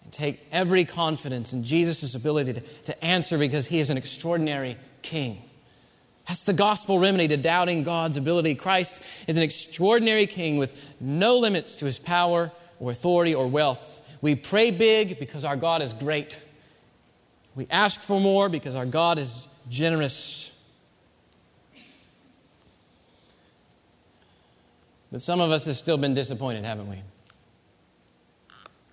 [0.04, 4.78] and take every confidence in Jesus' ability to, to answer because he is an extraordinary
[5.02, 5.42] king.
[6.28, 8.56] That's the gospel remedy to doubting God's ability.
[8.56, 14.02] Christ is an extraordinary king with no limits to his power or authority or wealth.
[14.22, 16.42] We pray big because our God is great.
[17.58, 20.52] We ask for more because our God is generous.
[25.12, 27.02] But some of us have still been disappointed, haven't we?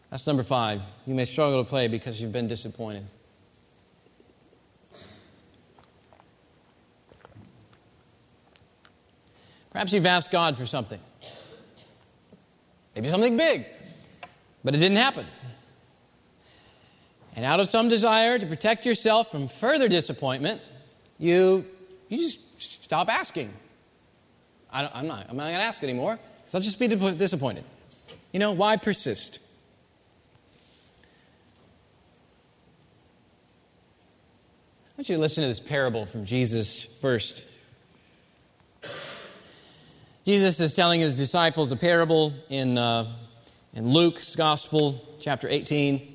[0.08, 0.80] That's number five.
[1.06, 3.04] You may struggle to play because you've been disappointed.
[9.72, 11.00] Perhaps you've asked God for something.
[12.94, 13.66] Maybe something big,
[14.62, 15.26] but it didn't happen.
[17.36, 20.60] And out of some desire to protect yourself from further disappointment,
[21.18, 21.66] you,
[22.08, 23.52] you just stop asking.
[24.72, 27.64] I am not, I'm not going to ask anymore, so I'll just be disappointed.
[28.32, 29.38] You know, why persist?
[34.96, 37.46] I want you to listen to this parable from Jesus first.
[40.24, 43.12] Jesus is telling his disciples a parable in, uh,
[43.74, 46.13] in Luke's Gospel, chapter 18.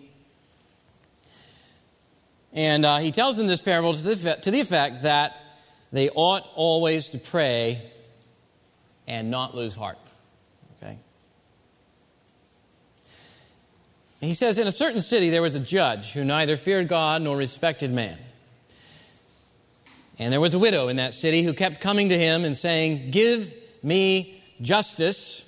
[2.54, 5.40] And uh, he tells them this parable to the, to the effect that
[5.92, 7.82] they ought always to pray
[9.08, 9.98] and not lose heart.
[10.78, 10.98] Okay?
[14.22, 17.38] He says, In a certain city there was a judge who neither feared God nor
[17.38, 18.18] respected man.
[20.18, 23.12] And there was a widow in that city who kept coming to him and saying,
[23.12, 25.44] Give me justice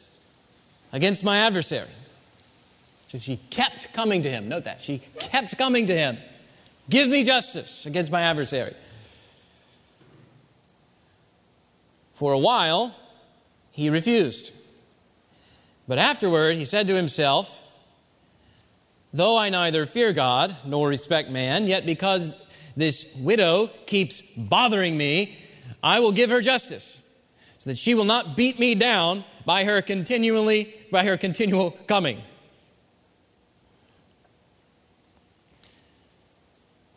[0.94, 1.90] against my adversary.
[3.08, 4.48] So she kept coming to him.
[4.48, 4.82] Note that.
[4.82, 6.18] She kept coming to him.
[6.92, 8.76] Give me justice against my adversary.
[12.14, 12.94] For a while,
[13.72, 14.52] he refused.
[15.88, 17.64] But afterward, he said to himself,
[19.14, 22.36] Though I neither fear God nor respect man, yet because
[22.76, 25.38] this widow keeps bothering me,
[25.82, 26.98] I will give her justice
[27.60, 32.22] so that she will not beat me down by her continually by her continual coming.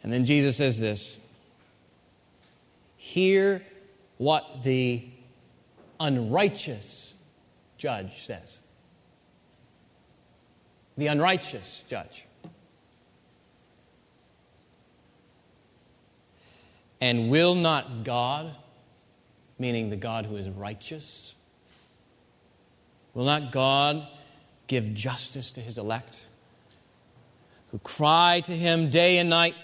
[0.05, 1.17] And then Jesus says this
[2.97, 3.63] Hear
[4.19, 5.03] what the
[5.99, 7.15] unrighteous
[7.79, 8.61] judge says.
[10.97, 12.27] The unrighteous judge.
[17.01, 18.55] And will not God
[19.59, 21.35] meaning the God who is righteous?
[23.15, 24.07] Will not God
[24.67, 26.21] give justice to his elect
[27.71, 29.55] who cry to him day and night?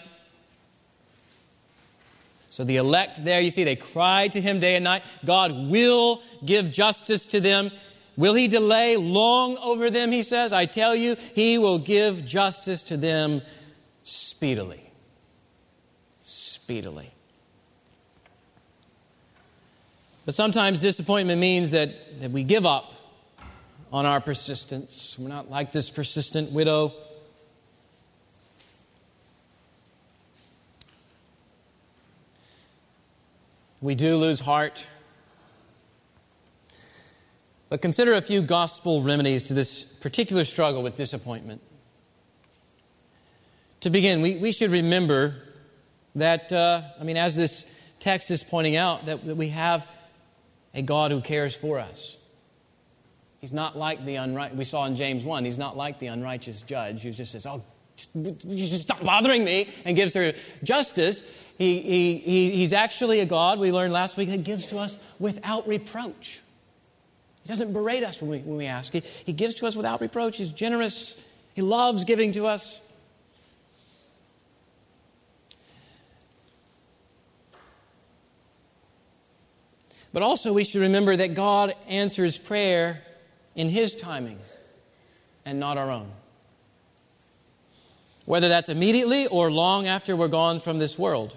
[2.51, 5.05] So the elect there, you see, they cry to him day and night.
[5.25, 7.71] God will give justice to them.
[8.17, 10.53] Will he delay long over them, he says?
[10.53, 13.41] I tell you, he will give justice to them
[14.03, 14.83] speedily.
[16.25, 17.13] Speedily.
[20.27, 22.93] But sometimes disappointment means that, that we give up
[23.93, 25.17] on our persistence.
[25.19, 26.93] We're not like this persistent widow.
[33.81, 34.87] We do lose heart.
[37.71, 41.63] But consider a few gospel remedies to this particular struggle with disappointment.
[43.81, 45.37] To begin, we, we should remember
[46.17, 47.65] that, uh, I mean, as this
[48.01, 49.87] text is pointing out, that, that we have
[50.75, 52.19] a God who cares for us.
[53.41, 54.59] He's not like the unrighteous.
[54.59, 57.63] We saw in James 1, he's not like the unrighteous judge who just says, Oh,
[58.15, 58.33] you
[58.67, 61.23] just stop bothering me and gives her justice.
[61.61, 64.99] He, he, he, he's actually a God, we learned last week, that gives to us
[65.19, 66.41] without reproach.
[67.43, 68.95] He doesn't berate us when we, when we ask.
[68.95, 70.39] He, he gives to us without reproach.
[70.39, 71.19] He's generous.
[71.53, 72.81] He loves giving to us.
[80.15, 83.03] But also, we should remember that God answers prayer
[83.55, 84.39] in His timing
[85.45, 86.11] and not our own.
[88.25, 91.37] Whether that's immediately or long after we're gone from this world.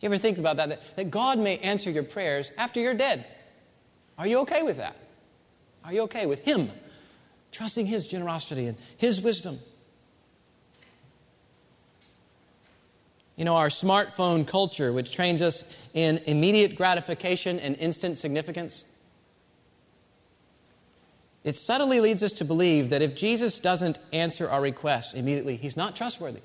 [0.00, 0.96] You ever think about that?
[0.96, 3.26] That God may answer your prayers after you're dead.
[4.18, 4.96] Are you okay with that?
[5.84, 6.70] Are you okay with Him
[7.56, 9.58] trusting His generosity and His wisdom.
[13.36, 18.84] You know, our smartphone culture, which trains us in immediate gratification and instant significance,
[21.44, 25.76] it subtly leads us to believe that if Jesus doesn't answer our request immediately, he's
[25.76, 26.40] not trustworthy.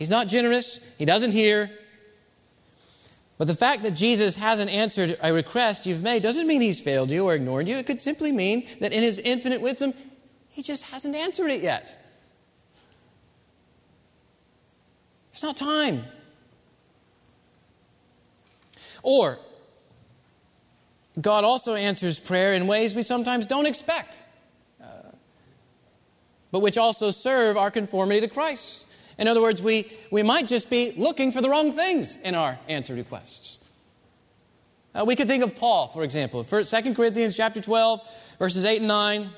[0.00, 1.70] He's not generous, he doesn't hear.
[3.36, 7.10] But the fact that Jesus hasn't answered a request you've made doesn't mean he's failed
[7.10, 7.76] you or ignored you.
[7.76, 9.92] It could simply mean that in his infinite wisdom,
[10.48, 12.02] he just hasn't answered it yet.
[15.32, 16.06] It's not time.
[19.02, 19.38] Or,
[21.20, 24.16] God also answers prayer in ways we sometimes don't expect,
[24.82, 25.10] uh,
[26.50, 28.86] but which also serve our conformity to Christ.
[29.20, 32.58] In other words, we, we might just be looking for the wrong things in our
[32.68, 33.58] answer requests.
[34.94, 38.00] Uh, we could think of Paul, for example, 2 Corinthians chapter 12,
[38.38, 39.30] verses 8 and 9.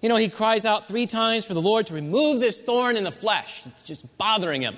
[0.00, 3.04] You know, he cries out three times for the Lord to remove this thorn in
[3.04, 3.66] the flesh.
[3.66, 4.76] It's just bothering him.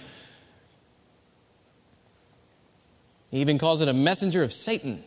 [3.31, 5.05] He even calls it a messenger of Satan.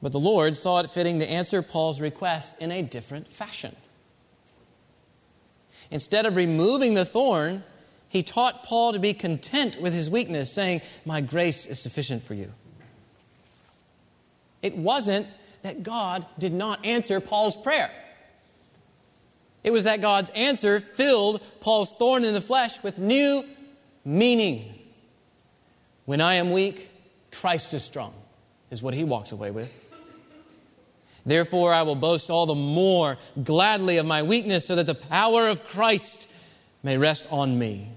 [0.00, 3.74] But the Lord saw it fitting to answer Paul's request in a different fashion.
[5.90, 7.62] Instead of removing the thorn,
[8.08, 12.34] he taught Paul to be content with his weakness, saying, My grace is sufficient for
[12.34, 12.52] you.
[14.62, 15.26] It wasn't
[15.62, 17.90] that God did not answer Paul's prayer.
[19.62, 23.44] It was that God's answer filled Paul's thorn in the flesh with new
[24.04, 24.74] meaning.
[26.06, 26.90] When I am weak,
[27.30, 28.14] Christ is strong,
[28.70, 29.70] is what he walks away with.
[31.24, 35.48] Therefore, I will boast all the more gladly of my weakness, so that the power
[35.48, 36.28] of Christ
[36.82, 37.90] may rest on me.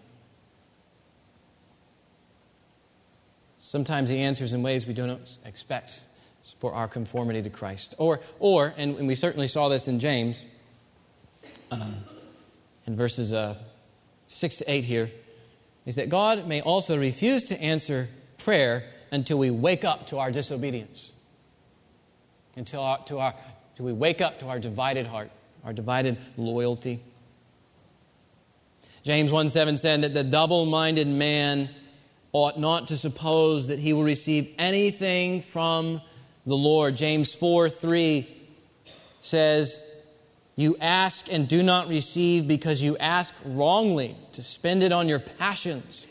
[3.58, 6.02] Sometimes he answers in ways we don't expect
[6.60, 7.96] for our conformity to Christ.
[7.98, 10.44] Or, or and we certainly saw this in James,
[11.72, 11.88] uh,
[12.86, 13.56] in verses uh,
[14.28, 15.12] 6 to 8 here
[15.86, 20.32] is that God may also refuse to answer prayer until we wake up to our
[20.32, 21.13] disobedience.
[22.56, 23.34] Until, our, to our,
[23.72, 25.32] until we wake up to our divided heart,
[25.64, 27.00] our divided loyalty.
[29.04, 31.70] James 1 7 said that the double minded man
[32.32, 36.02] ought not to suppose that he will receive anything from
[36.46, 36.96] the Lord.
[36.96, 38.28] James 4 3
[39.22, 39.78] says,
[40.56, 45.20] you ask and do not receive because you ask wrongly to spend it on your
[45.20, 46.06] passions.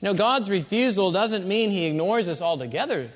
[0.00, 3.10] You know, God's refusal doesn't mean He ignores us altogether,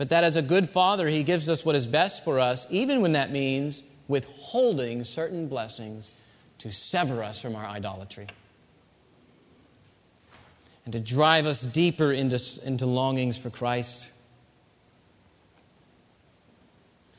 [0.00, 3.02] but that as a good Father, He gives us what is best for us, even
[3.02, 6.10] when that means withholding certain blessings
[6.60, 8.26] to sever us from our idolatry
[10.86, 14.08] and to drive us deeper into, into longings for Christ.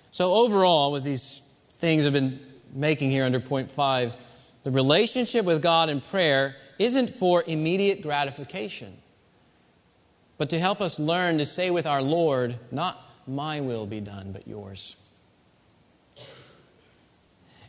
[0.10, 1.40] So, overall, with these
[1.74, 2.40] things I've been
[2.74, 4.18] making here under point five,
[4.64, 8.98] the relationship with God in prayer isn't for immediate gratification,
[10.42, 14.32] but to help us learn to say with our Lord, Not my will be done,
[14.32, 14.96] but yours.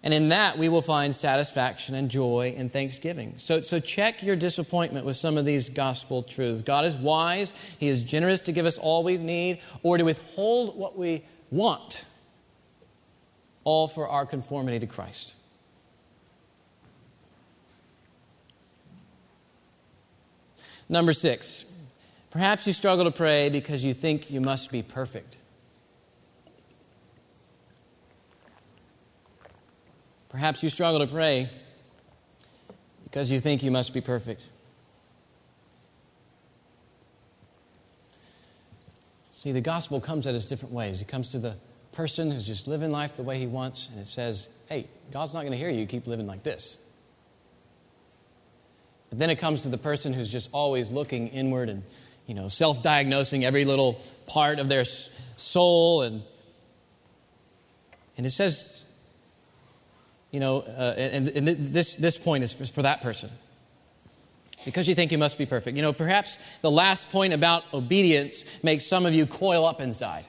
[0.02, 3.34] And in that, we will find satisfaction and joy and thanksgiving.
[3.36, 6.62] So, so check your disappointment with some of these gospel truths.
[6.62, 10.74] God is wise, He is generous to give us all we need or to withhold
[10.74, 12.06] what we want
[13.64, 15.34] all for our conformity to Christ.
[20.88, 21.66] Number six,
[22.32, 25.36] perhaps you struggle to pray because you think you must be perfect.
[30.30, 31.50] Perhaps you struggle to pray
[33.04, 34.42] because you think you must be perfect.
[39.38, 41.02] See, the gospel comes at us different ways.
[41.02, 41.56] It comes to the
[41.92, 45.40] person who's just living life the way he wants, and it says, hey, God's not
[45.40, 46.78] going to hear you, keep living like this.
[49.10, 51.82] But then it comes to the person who's just always looking inward and,
[52.26, 54.84] you know, self diagnosing every little part of their
[55.36, 56.02] soul.
[56.02, 56.22] And,
[58.16, 58.84] and it says,
[60.30, 63.30] you know, uh, and, and this, this point is for that person.
[64.64, 65.76] Because you think you must be perfect.
[65.76, 70.24] You know, perhaps the last point about obedience makes some of you coil up inside.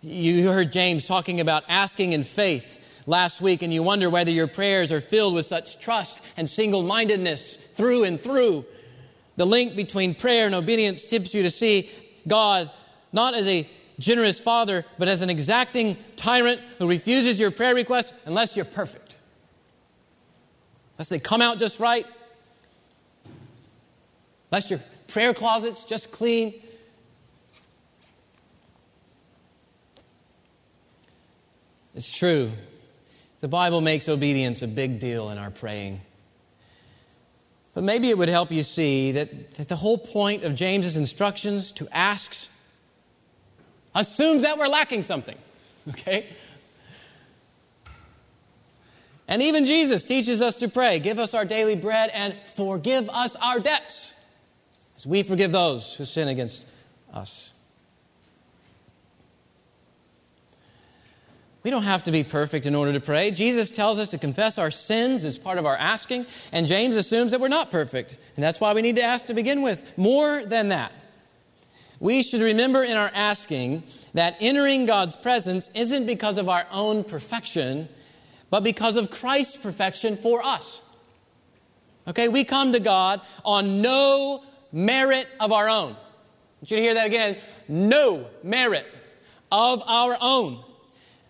[0.00, 4.46] You heard James talking about asking in faith last week, and you wonder whether your
[4.46, 8.64] prayers are filled with such trust and single mindedness through and through.
[9.36, 11.90] The link between prayer and obedience tips you to see
[12.26, 12.70] God
[13.12, 13.68] not as a
[13.98, 19.16] generous father, but as an exacting tyrant who refuses your prayer request unless you're perfect.
[20.96, 22.06] Unless they come out just right,
[24.50, 26.54] unless your prayer closet's just clean,
[31.94, 32.50] It's true.
[33.40, 36.00] The Bible makes obedience a big deal in our praying.
[37.74, 41.72] But maybe it would help you see that, that the whole point of James's instructions
[41.72, 42.48] to ask
[43.94, 45.36] assumes that we're lacking something.
[45.88, 46.28] Okay?
[49.26, 53.34] And even Jesus teaches us to pray, give us our daily bread and forgive us
[53.36, 54.14] our debts
[54.96, 56.64] as we forgive those who sin against
[57.12, 57.51] us.
[61.62, 63.30] We don't have to be perfect in order to pray.
[63.30, 67.30] Jesus tells us to confess our sins as part of our asking, and James assumes
[67.30, 68.18] that we're not perfect.
[68.34, 69.96] And that's why we need to ask to begin with.
[69.96, 70.92] More than that,
[72.00, 73.84] we should remember in our asking
[74.14, 77.88] that entering God's presence isn't because of our own perfection,
[78.50, 80.82] but because of Christ's perfection for us.
[82.08, 84.42] Okay, we come to God on no
[84.72, 85.92] merit of our own.
[85.92, 87.36] I want you to hear that again.
[87.68, 88.86] No merit
[89.52, 90.64] of our own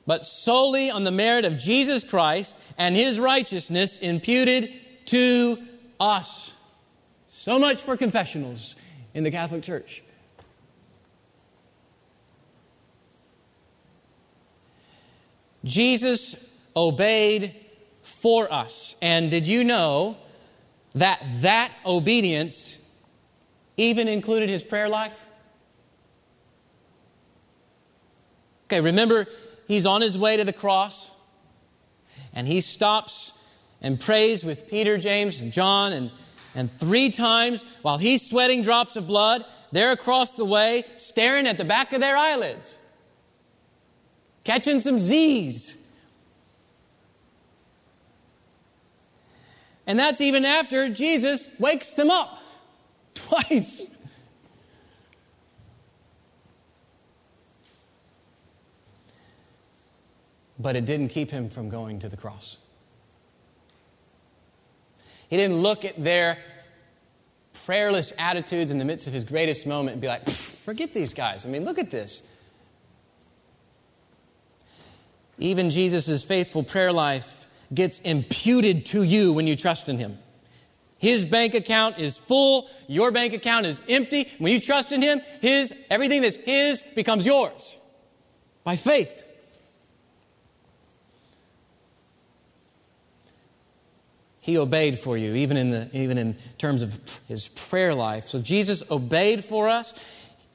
[0.07, 4.72] but solely on the merit of Jesus Christ and his righteousness imputed
[5.07, 5.59] to
[6.00, 6.53] us.
[7.30, 8.74] So much for confessionals
[9.14, 10.03] in the Catholic Church.
[15.64, 16.34] Jesus
[16.74, 17.55] obeyed
[18.03, 18.96] for us.
[19.00, 20.16] And did you know
[20.94, 22.78] that that obedience
[23.76, 25.26] even included his prayer life?
[28.66, 29.26] Okay, remember
[29.72, 31.10] he's on his way to the cross
[32.34, 33.32] and he stops
[33.80, 36.10] and prays with Peter, James, and John, and,
[36.54, 41.56] and three times while he's sweating drops of blood, they're across the way staring at
[41.56, 42.76] the back of their eyelids,
[44.44, 45.74] catching some Z's.
[49.86, 52.38] And that's even after Jesus wakes them up
[53.14, 53.88] twice.
[60.62, 62.58] But it didn't keep him from going to the cross.
[65.28, 66.38] He didn't look at their
[67.64, 71.44] prayerless attitudes in the midst of his greatest moment and be like, forget these guys.
[71.44, 72.22] I mean, look at this.
[75.38, 80.18] Even Jesus' faithful prayer life gets imputed to you when you trust in him.
[80.98, 84.30] His bank account is full, your bank account is empty.
[84.38, 87.76] When you trust in him, his everything that's his becomes yours
[88.62, 89.26] by faith.
[94.43, 98.28] He obeyed for you, even in, the, even in terms of his prayer life.
[98.28, 99.95] So Jesus obeyed for us,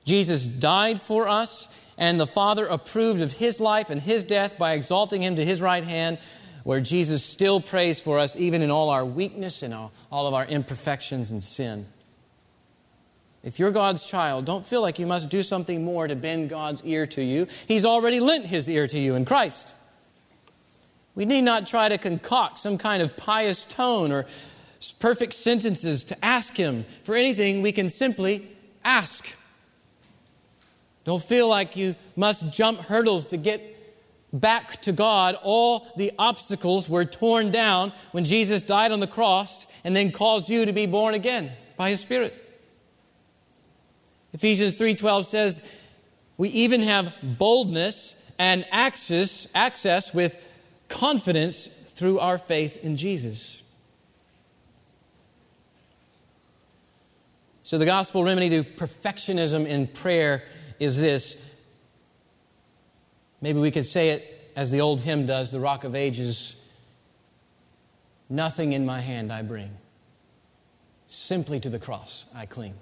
[0.04, 4.74] Jesus died for us, and the Father approved of his life and his death by
[4.74, 6.20] exalting him to his right hand,
[6.66, 10.34] where Jesus still prays for us, even in all our weakness and all, all of
[10.34, 11.88] our imperfections and sin.
[13.42, 16.84] If you're God's child, don't feel like you must do something more to bend God's
[16.84, 17.48] ear to you.
[17.70, 19.74] He's already lent his ear to you in Christ.
[21.18, 24.28] We need not try to concoct some kind of pious tone or
[25.00, 27.64] perfect sentences to ask Him for anything.
[27.64, 28.48] We can simply
[28.86, 29.28] ask.
[31.06, 33.64] Don't feel like you must jump hurdles to get
[34.32, 35.36] back to God.
[35.42, 40.50] All the obstacles were torn down when Jesus died on the cross and then caused
[40.50, 42.36] you to be born again by His Spirit.
[44.34, 45.64] Ephesians 3:12 says,
[46.38, 50.38] "We even have boldness and access access with
[50.90, 53.62] confidence through our faith in Jesus.
[57.64, 60.44] So, the gospel remedy to perfectionism in prayer
[60.80, 61.36] is this.
[63.42, 66.56] Maybe we could say it as the old hymn does, The Rock of Ages
[68.30, 69.70] Nothing in my hand I bring,
[71.08, 72.74] simply to the cross I cling.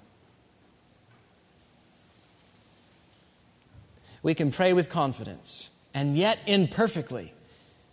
[4.22, 7.32] We can pray with confidence and yet imperfectly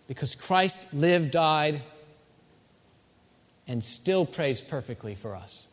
[0.08, 1.82] because Christ lived, died,
[3.68, 5.66] and still prays perfectly for us.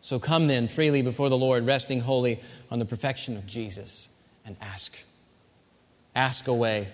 [0.00, 4.08] So come then freely before the Lord, resting wholly on the perfection of Jesus,
[4.46, 5.04] and ask.
[6.16, 6.88] Ask away.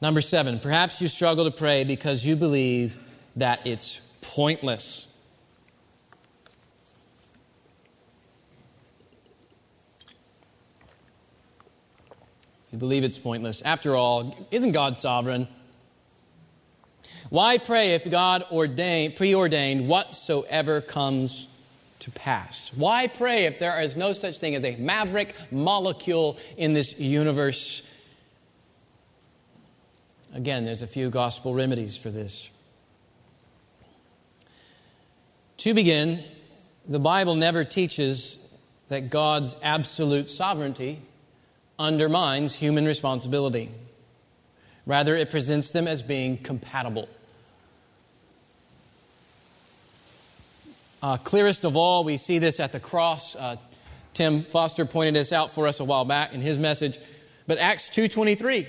[0.00, 2.96] Number seven, perhaps you struggle to pray because you believe
[3.36, 5.07] that it's pointless.
[12.72, 13.62] You believe it's pointless.
[13.62, 15.48] After all, isn't God sovereign?
[17.30, 21.48] Why pray if God ordained, preordained whatsoever comes
[22.00, 22.70] to pass?
[22.74, 27.82] Why pray if there is no such thing as a maverick molecule in this universe?
[30.34, 32.50] Again, there's a few gospel remedies for this.
[35.58, 36.22] To begin,
[36.86, 38.38] the Bible never teaches
[38.88, 41.00] that God's absolute sovereignty
[41.78, 43.70] undermines human responsibility.
[44.86, 47.08] Rather, it presents them as being compatible.
[51.02, 53.36] Uh, clearest of all, we see this at the cross.
[53.36, 53.56] Uh,
[54.14, 56.98] Tim Foster pointed this out for us a while back in his message.
[57.46, 58.66] But Acts 2.23,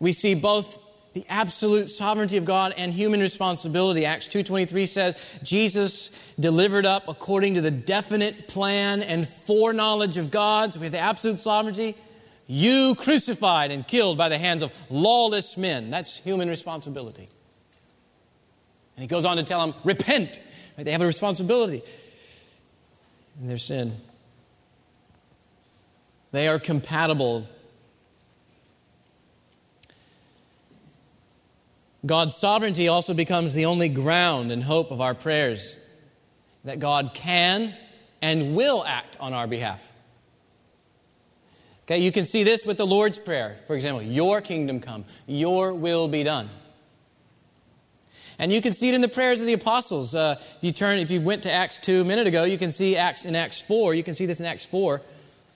[0.00, 0.82] we see both
[1.14, 4.04] the absolute sovereignty of God and human responsibility.
[4.04, 10.74] Acts 2:23 says Jesus delivered up according to the definite plan and foreknowledge of God.
[10.74, 11.96] So we have the absolute sovereignty.
[12.46, 15.90] You crucified and killed by the hands of lawless men.
[15.90, 17.28] That's human responsibility.
[18.96, 20.40] And he goes on to tell them, repent.
[20.76, 21.82] They have a responsibility
[23.40, 24.00] in their sin.
[26.30, 27.48] They are compatible
[32.06, 35.76] God's sovereignty also becomes the only ground and hope of our prayers
[36.64, 37.74] that God can
[38.22, 39.84] and will act on our behalf.
[41.84, 43.56] Okay, you can see this with the Lord's Prayer.
[43.66, 46.50] For example, Your kingdom come, Your will be done.
[48.38, 50.14] And you can see it in the prayers of the apostles.
[50.14, 52.70] Uh, if you turn, if you went to Acts 2 a minute ago, you can
[52.70, 53.94] see Acts in Acts 4.
[53.94, 55.00] You can see this in Acts 4.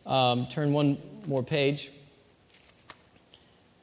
[0.05, 1.93] Um, turn one more page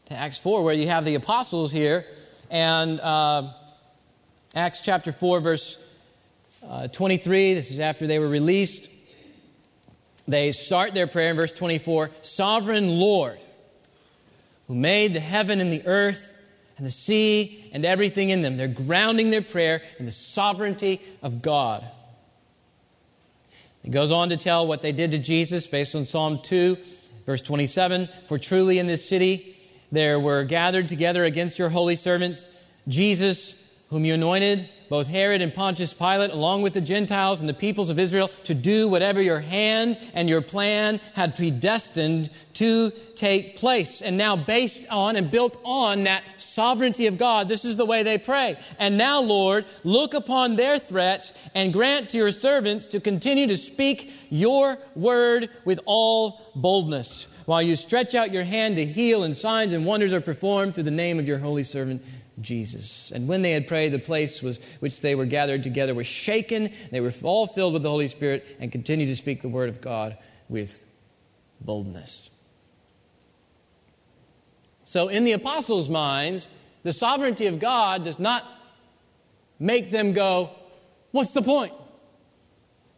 [0.08, 2.06] to Acts 4, where you have the apostles here
[2.50, 3.52] and uh,
[4.56, 5.78] Acts chapter 4, verse
[6.68, 8.90] uh, 23, this is after they were released.
[10.28, 13.40] They start their prayer in verse 24 Sovereign Lord,
[14.68, 16.26] who made the heaven and the earth
[16.78, 18.58] and the sea and everything in them.
[18.58, 21.86] They're grounding their prayer in the sovereignty of God.
[23.84, 26.78] It goes on to tell what they did to Jesus based on Psalm 2,
[27.26, 29.56] verse 27 For truly in this city
[29.92, 32.46] there were gathered together against your holy servants,
[32.88, 33.56] Jesus,
[33.90, 37.90] whom you anointed, both Herod and Pontius Pilate, along with the Gentiles and the peoples
[37.90, 44.02] of Israel, to do whatever your hand and your plan had predestined to take place.
[44.02, 48.02] And now, based on and built on that sovereignty of God, this is the way
[48.04, 48.58] they pray.
[48.80, 53.58] And now, Lord, look upon their threats and grant to your servants to continue to
[53.58, 59.36] speak your word with all boldness while you stretch out your hand to heal, and
[59.36, 62.00] signs and wonders are performed through the name of your holy servant
[62.40, 63.12] Jesus.
[63.12, 66.72] And when they had prayed, the place was, which they were gathered together was shaken.
[66.92, 69.82] They were all filled with the Holy Spirit and continued to speak the word of
[69.82, 70.16] God
[70.48, 70.86] with
[71.60, 72.30] boldness.
[74.84, 76.50] So, in the apostles' minds,
[76.84, 78.46] the sovereignty of God does not
[79.58, 80.52] make them go,
[81.10, 81.74] What's the point?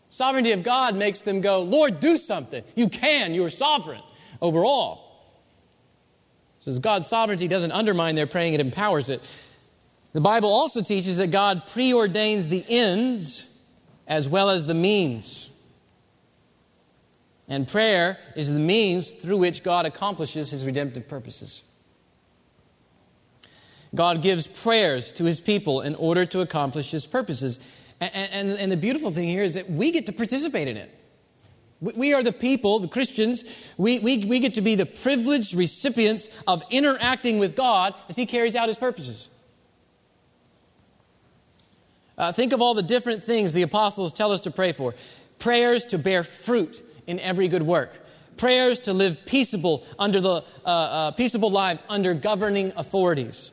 [0.09, 2.65] Sovereignty of God makes them go, Lord, do something.
[2.75, 4.01] You can, you're sovereign
[4.41, 5.11] over all.
[6.61, 9.21] So God's sovereignty doesn't undermine their praying, it empowers it.
[10.13, 13.45] The Bible also teaches that God preordains the ends
[14.07, 15.49] as well as the means.
[17.47, 21.63] And prayer is the means through which God accomplishes his redemptive purposes.
[23.93, 27.59] God gives prayers to his people in order to accomplish his purposes.
[27.99, 30.97] And, and, and, the beautiful thing here is that we get to participate in it.
[31.81, 33.43] We are the people, the Christians,
[33.75, 38.27] we, we, we get to be the privileged recipients of interacting with God as He
[38.27, 39.29] carries out His purposes.
[42.19, 44.93] Uh, think of all the different things the apostles tell us to pray for.
[45.39, 47.99] Prayers to bear fruit in every good work,
[48.37, 53.51] prayers to live peaceable, under the, uh, uh, peaceable lives under governing authorities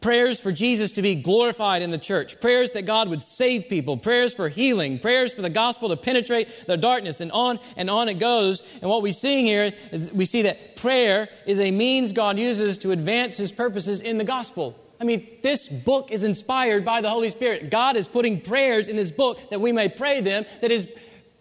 [0.00, 3.96] prayers for Jesus to be glorified in the church, prayers that God would save people,
[3.96, 8.08] prayers for healing, prayers for the gospel to penetrate the darkness, and on and on
[8.08, 8.62] it goes.
[8.80, 12.78] And what we see here is we see that prayer is a means God uses
[12.78, 14.78] to advance his purposes in the gospel.
[15.00, 17.70] I mean, this book is inspired by the Holy Spirit.
[17.70, 20.88] God is putting prayers in this book that we may pray them, that his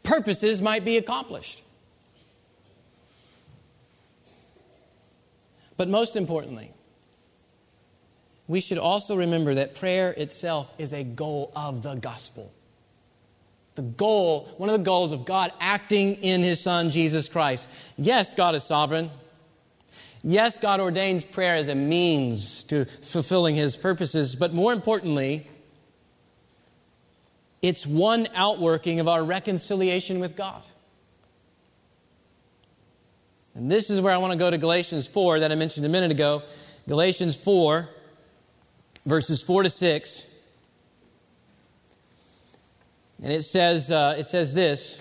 [0.03, 1.61] purposes might be accomplished.
[5.77, 6.74] But most importantly,
[8.47, 12.51] we should also remember that prayer itself is a goal of the gospel.
[13.75, 17.69] The goal, one of the goals of God acting in His Son, Jesus Christ.
[17.97, 19.09] Yes, God is sovereign.
[20.23, 25.47] Yes, God ordains prayer as a means to fulfilling His purposes, but more importantly,
[27.61, 30.61] it's one outworking of our reconciliation with God.
[33.55, 35.89] And this is where I want to go to Galatians 4 that I mentioned a
[35.89, 36.43] minute ago.
[36.87, 37.89] Galatians 4
[39.05, 40.25] verses 4 to 6.
[43.21, 44.99] And it says, uh, it says this.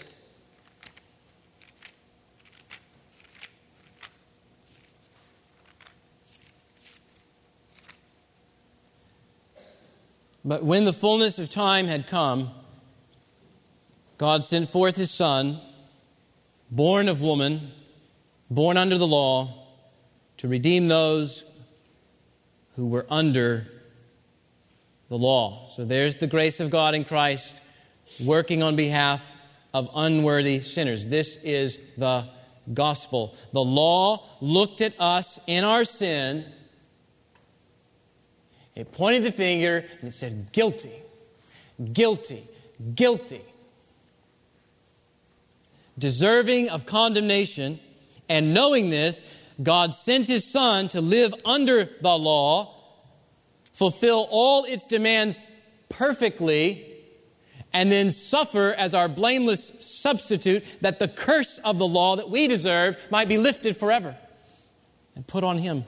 [10.44, 12.50] But when the fullness of time had come,
[14.18, 15.58] God sent forth his Son,
[16.70, 17.72] born of woman,
[18.50, 19.66] born under the law
[20.36, 21.44] to redeem those
[22.76, 23.66] who were under
[25.14, 25.68] the law.
[25.76, 27.60] So there's the grace of God in Christ
[28.18, 29.36] working on behalf
[29.72, 31.06] of unworthy sinners.
[31.06, 32.26] This is the
[32.72, 33.36] gospel.
[33.52, 36.44] The law looked at us in our sin,
[38.74, 40.90] it pointed the finger, and it said, guilty,
[41.92, 42.48] guilty,
[42.96, 43.42] guilty.
[45.96, 47.78] Deserving of condemnation,
[48.28, 49.22] and knowing this,
[49.62, 52.73] God sent his Son to live under the law,
[53.74, 55.38] fulfill all its demands
[55.88, 56.90] perfectly,
[57.72, 62.48] and then suffer as our blameless substitute that the curse of the law that we
[62.48, 64.16] deserve might be lifted forever
[65.16, 65.84] and put on him.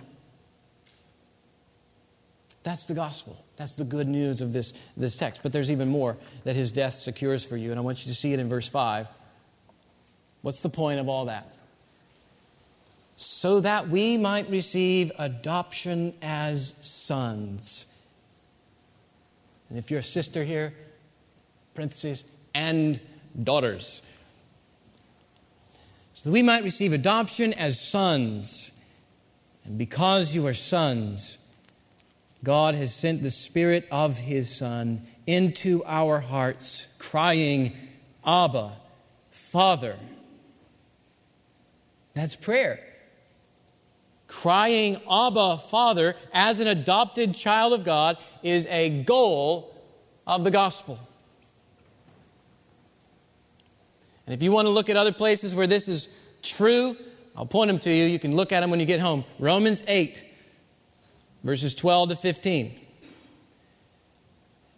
[2.65, 3.45] That's the gospel.
[3.57, 5.43] That's the good news of this, this text.
[5.45, 8.19] But there's even more that his death secures for you, and I want you to
[8.19, 9.07] see it in verse 5.
[10.43, 11.56] What's the point of all that?
[13.17, 17.87] So that we might receive adoption as sons.
[19.69, 20.75] And if you're a sister here,
[21.75, 23.01] parentheses, and
[23.43, 24.03] daughters.
[26.15, 28.71] So that we might receive adoption as sons.
[29.65, 31.39] And because you are sons,
[32.45, 37.77] God has sent the Spirit of His Son into our hearts, crying,
[38.25, 38.73] Abba,
[39.31, 39.97] Father.
[42.15, 42.86] That's prayer.
[44.29, 49.75] Crying, Abba, Father, as an adopted child of God is a goal
[50.27, 50.99] of the gospel.
[54.27, 56.09] And if you want to look at other places where this is
[56.43, 56.97] true,
[57.37, 58.07] I'll point them to you.
[58.07, 59.25] You can look at them when you get home.
[59.39, 60.25] Romans 8,
[61.45, 62.81] verses 12 to 15.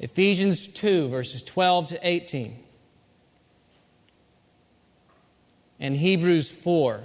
[0.01, 2.65] Ephesians 2, verses 12 to 18.
[5.81, 7.01] And Hebrews 4,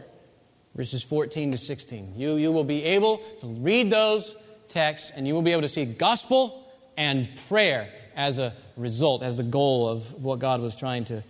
[0.75, 2.13] verses 14 to 16.
[2.15, 4.35] You, you will be able to read those
[4.67, 9.37] texts and you will be able to see gospel and prayer as a result, as
[9.37, 11.23] the goal of what God was trying to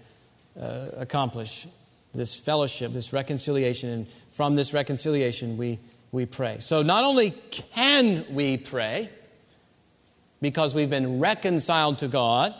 [0.59, 1.67] uh, accomplish
[2.13, 5.79] this fellowship, this reconciliation, and from this reconciliation we,
[6.11, 6.57] we pray.
[6.59, 9.09] So not only can we pray
[10.41, 12.53] because we've been reconciled to God,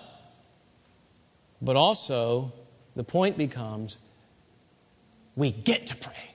[1.62, 2.52] but also
[2.96, 3.98] the point becomes
[5.36, 6.33] we get to pray.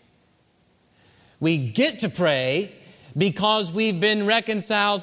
[1.40, 2.72] We get to pray
[3.16, 5.02] because we've been reconciled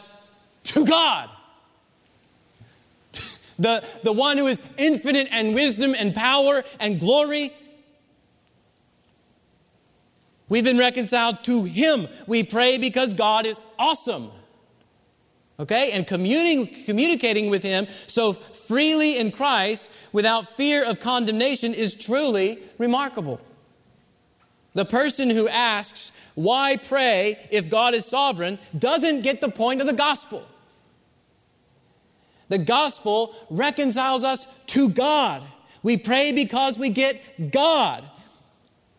[0.63, 1.29] to God.
[3.57, 7.53] The, the one who is infinite and wisdom and power and glory.
[10.49, 12.09] We've been reconciled to Him.
[12.27, 14.31] We pray because God is awesome.
[15.57, 15.91] Okay?
[15.91, 22.59] And communi- communicating with Him so freely in Christ without fear of condemnation is truly
[22.77, 23.39] remarkable.
[24.73, 29.87] The person who asks, why pray if God is sovereign, doesn't get the point of
[29.87, 30.45] the gospel.
[32.49, 35.43] The gospel reconciles us to God.
[35.81, 38.03] We pray because we get God.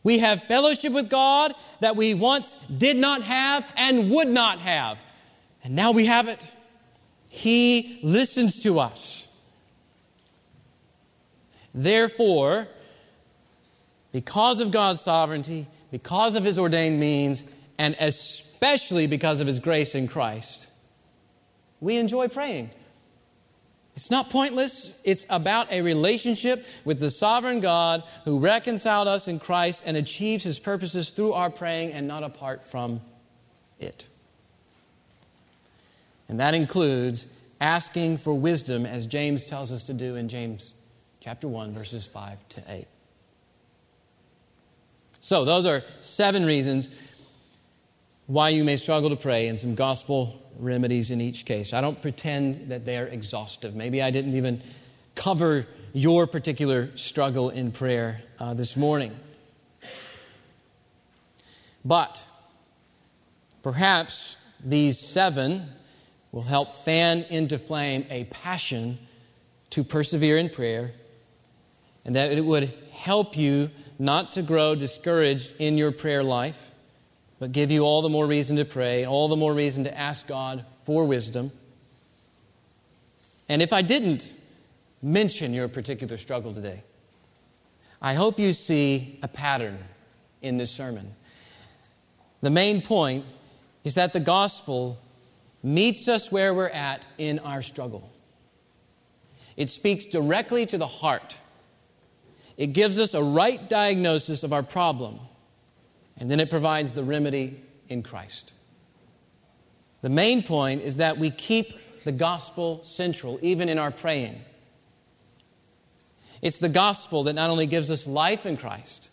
[0.02, 4.98] We have fellowship with God that we once did not have and would not have.
[5.62, 6.44] And now we have it.
[7.28, 9.26] He listens to us.
[11.74, 12.68] Therefore,
[14.12, 17.42] because of God's sovereignty, because of His ordained means,
[17.78, 20.66] and especially because of His grace in Christ,
[21.80, 22.70] we enjoy praying.
[23.96, 24.92] It's not pointless.
[25.04, 30.44] It's about a relationship with the sovereign God who reconciled us in Christ and achieves
[30.44, 33.00] his purposes through our praying and not apart from
[33.80, 34.06] it.
[36.28, 37.24] And that includes
[37.58, 40.74] asking for wisdom, as James tells us to do in James
[41.20, 42.86] chapter 1, verses 5 to 8.
[45.26, 46.88] So, those are seven reasons
[48.28, 51.72] why you may struggle to pray and some gospel remedies in each case.
[51.72, 53.74] I don't pretend that they're exhaustive.
[53.74, 54.62] Maybe I didn't even
[55.16, 59.16] cover your particular struggle in prayer uh, this morning.
[61.84, 62.22] But
[63.64, 65.70] perhaps these seven
[66.30, 68.96] will help fan into flame a passion
[69.70, 70.92] to persevere in prayer,
[72.04, 76.70] and that it would help you not to grow discouraged in your prayer life
[77.38, 80.26] but give you all the more reason to pray, all the more reason to ask
[80.26, 81.52] God for wisdom.
[83.48, 84.30] And if I didn't
[85.02, 86.82] mention your particular struggle today,
[88.00, 89.78] I hope you see a pattern
[90.42, 91.14] in this sermon.
[92.40, 93.24] The main point
[93.84, 94.98] is that the gospel
[95.62, 98.10] meets us where we're at in our struggle.
[99.56, 101.36] It speaks directly to the heart.
[102.56, 105.20] It gives us a right diagnosis of our problem
[106.18, 108.52] And then it provides the remedy in Christ.
[110.02, 114.40] The main point is that we keep the gospel central, even in our praying.
[116.40, 119.10] It's the gospel that not only gives us life in Christ,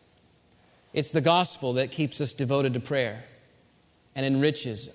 [0.94, 3.24] it's the gospel that keeps us devoted to prayer
[4.16, 4.90] and enriches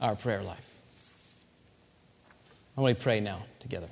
[0.00, 0.58] our prayer life.
[2.76, 3.88] I want to pray now together.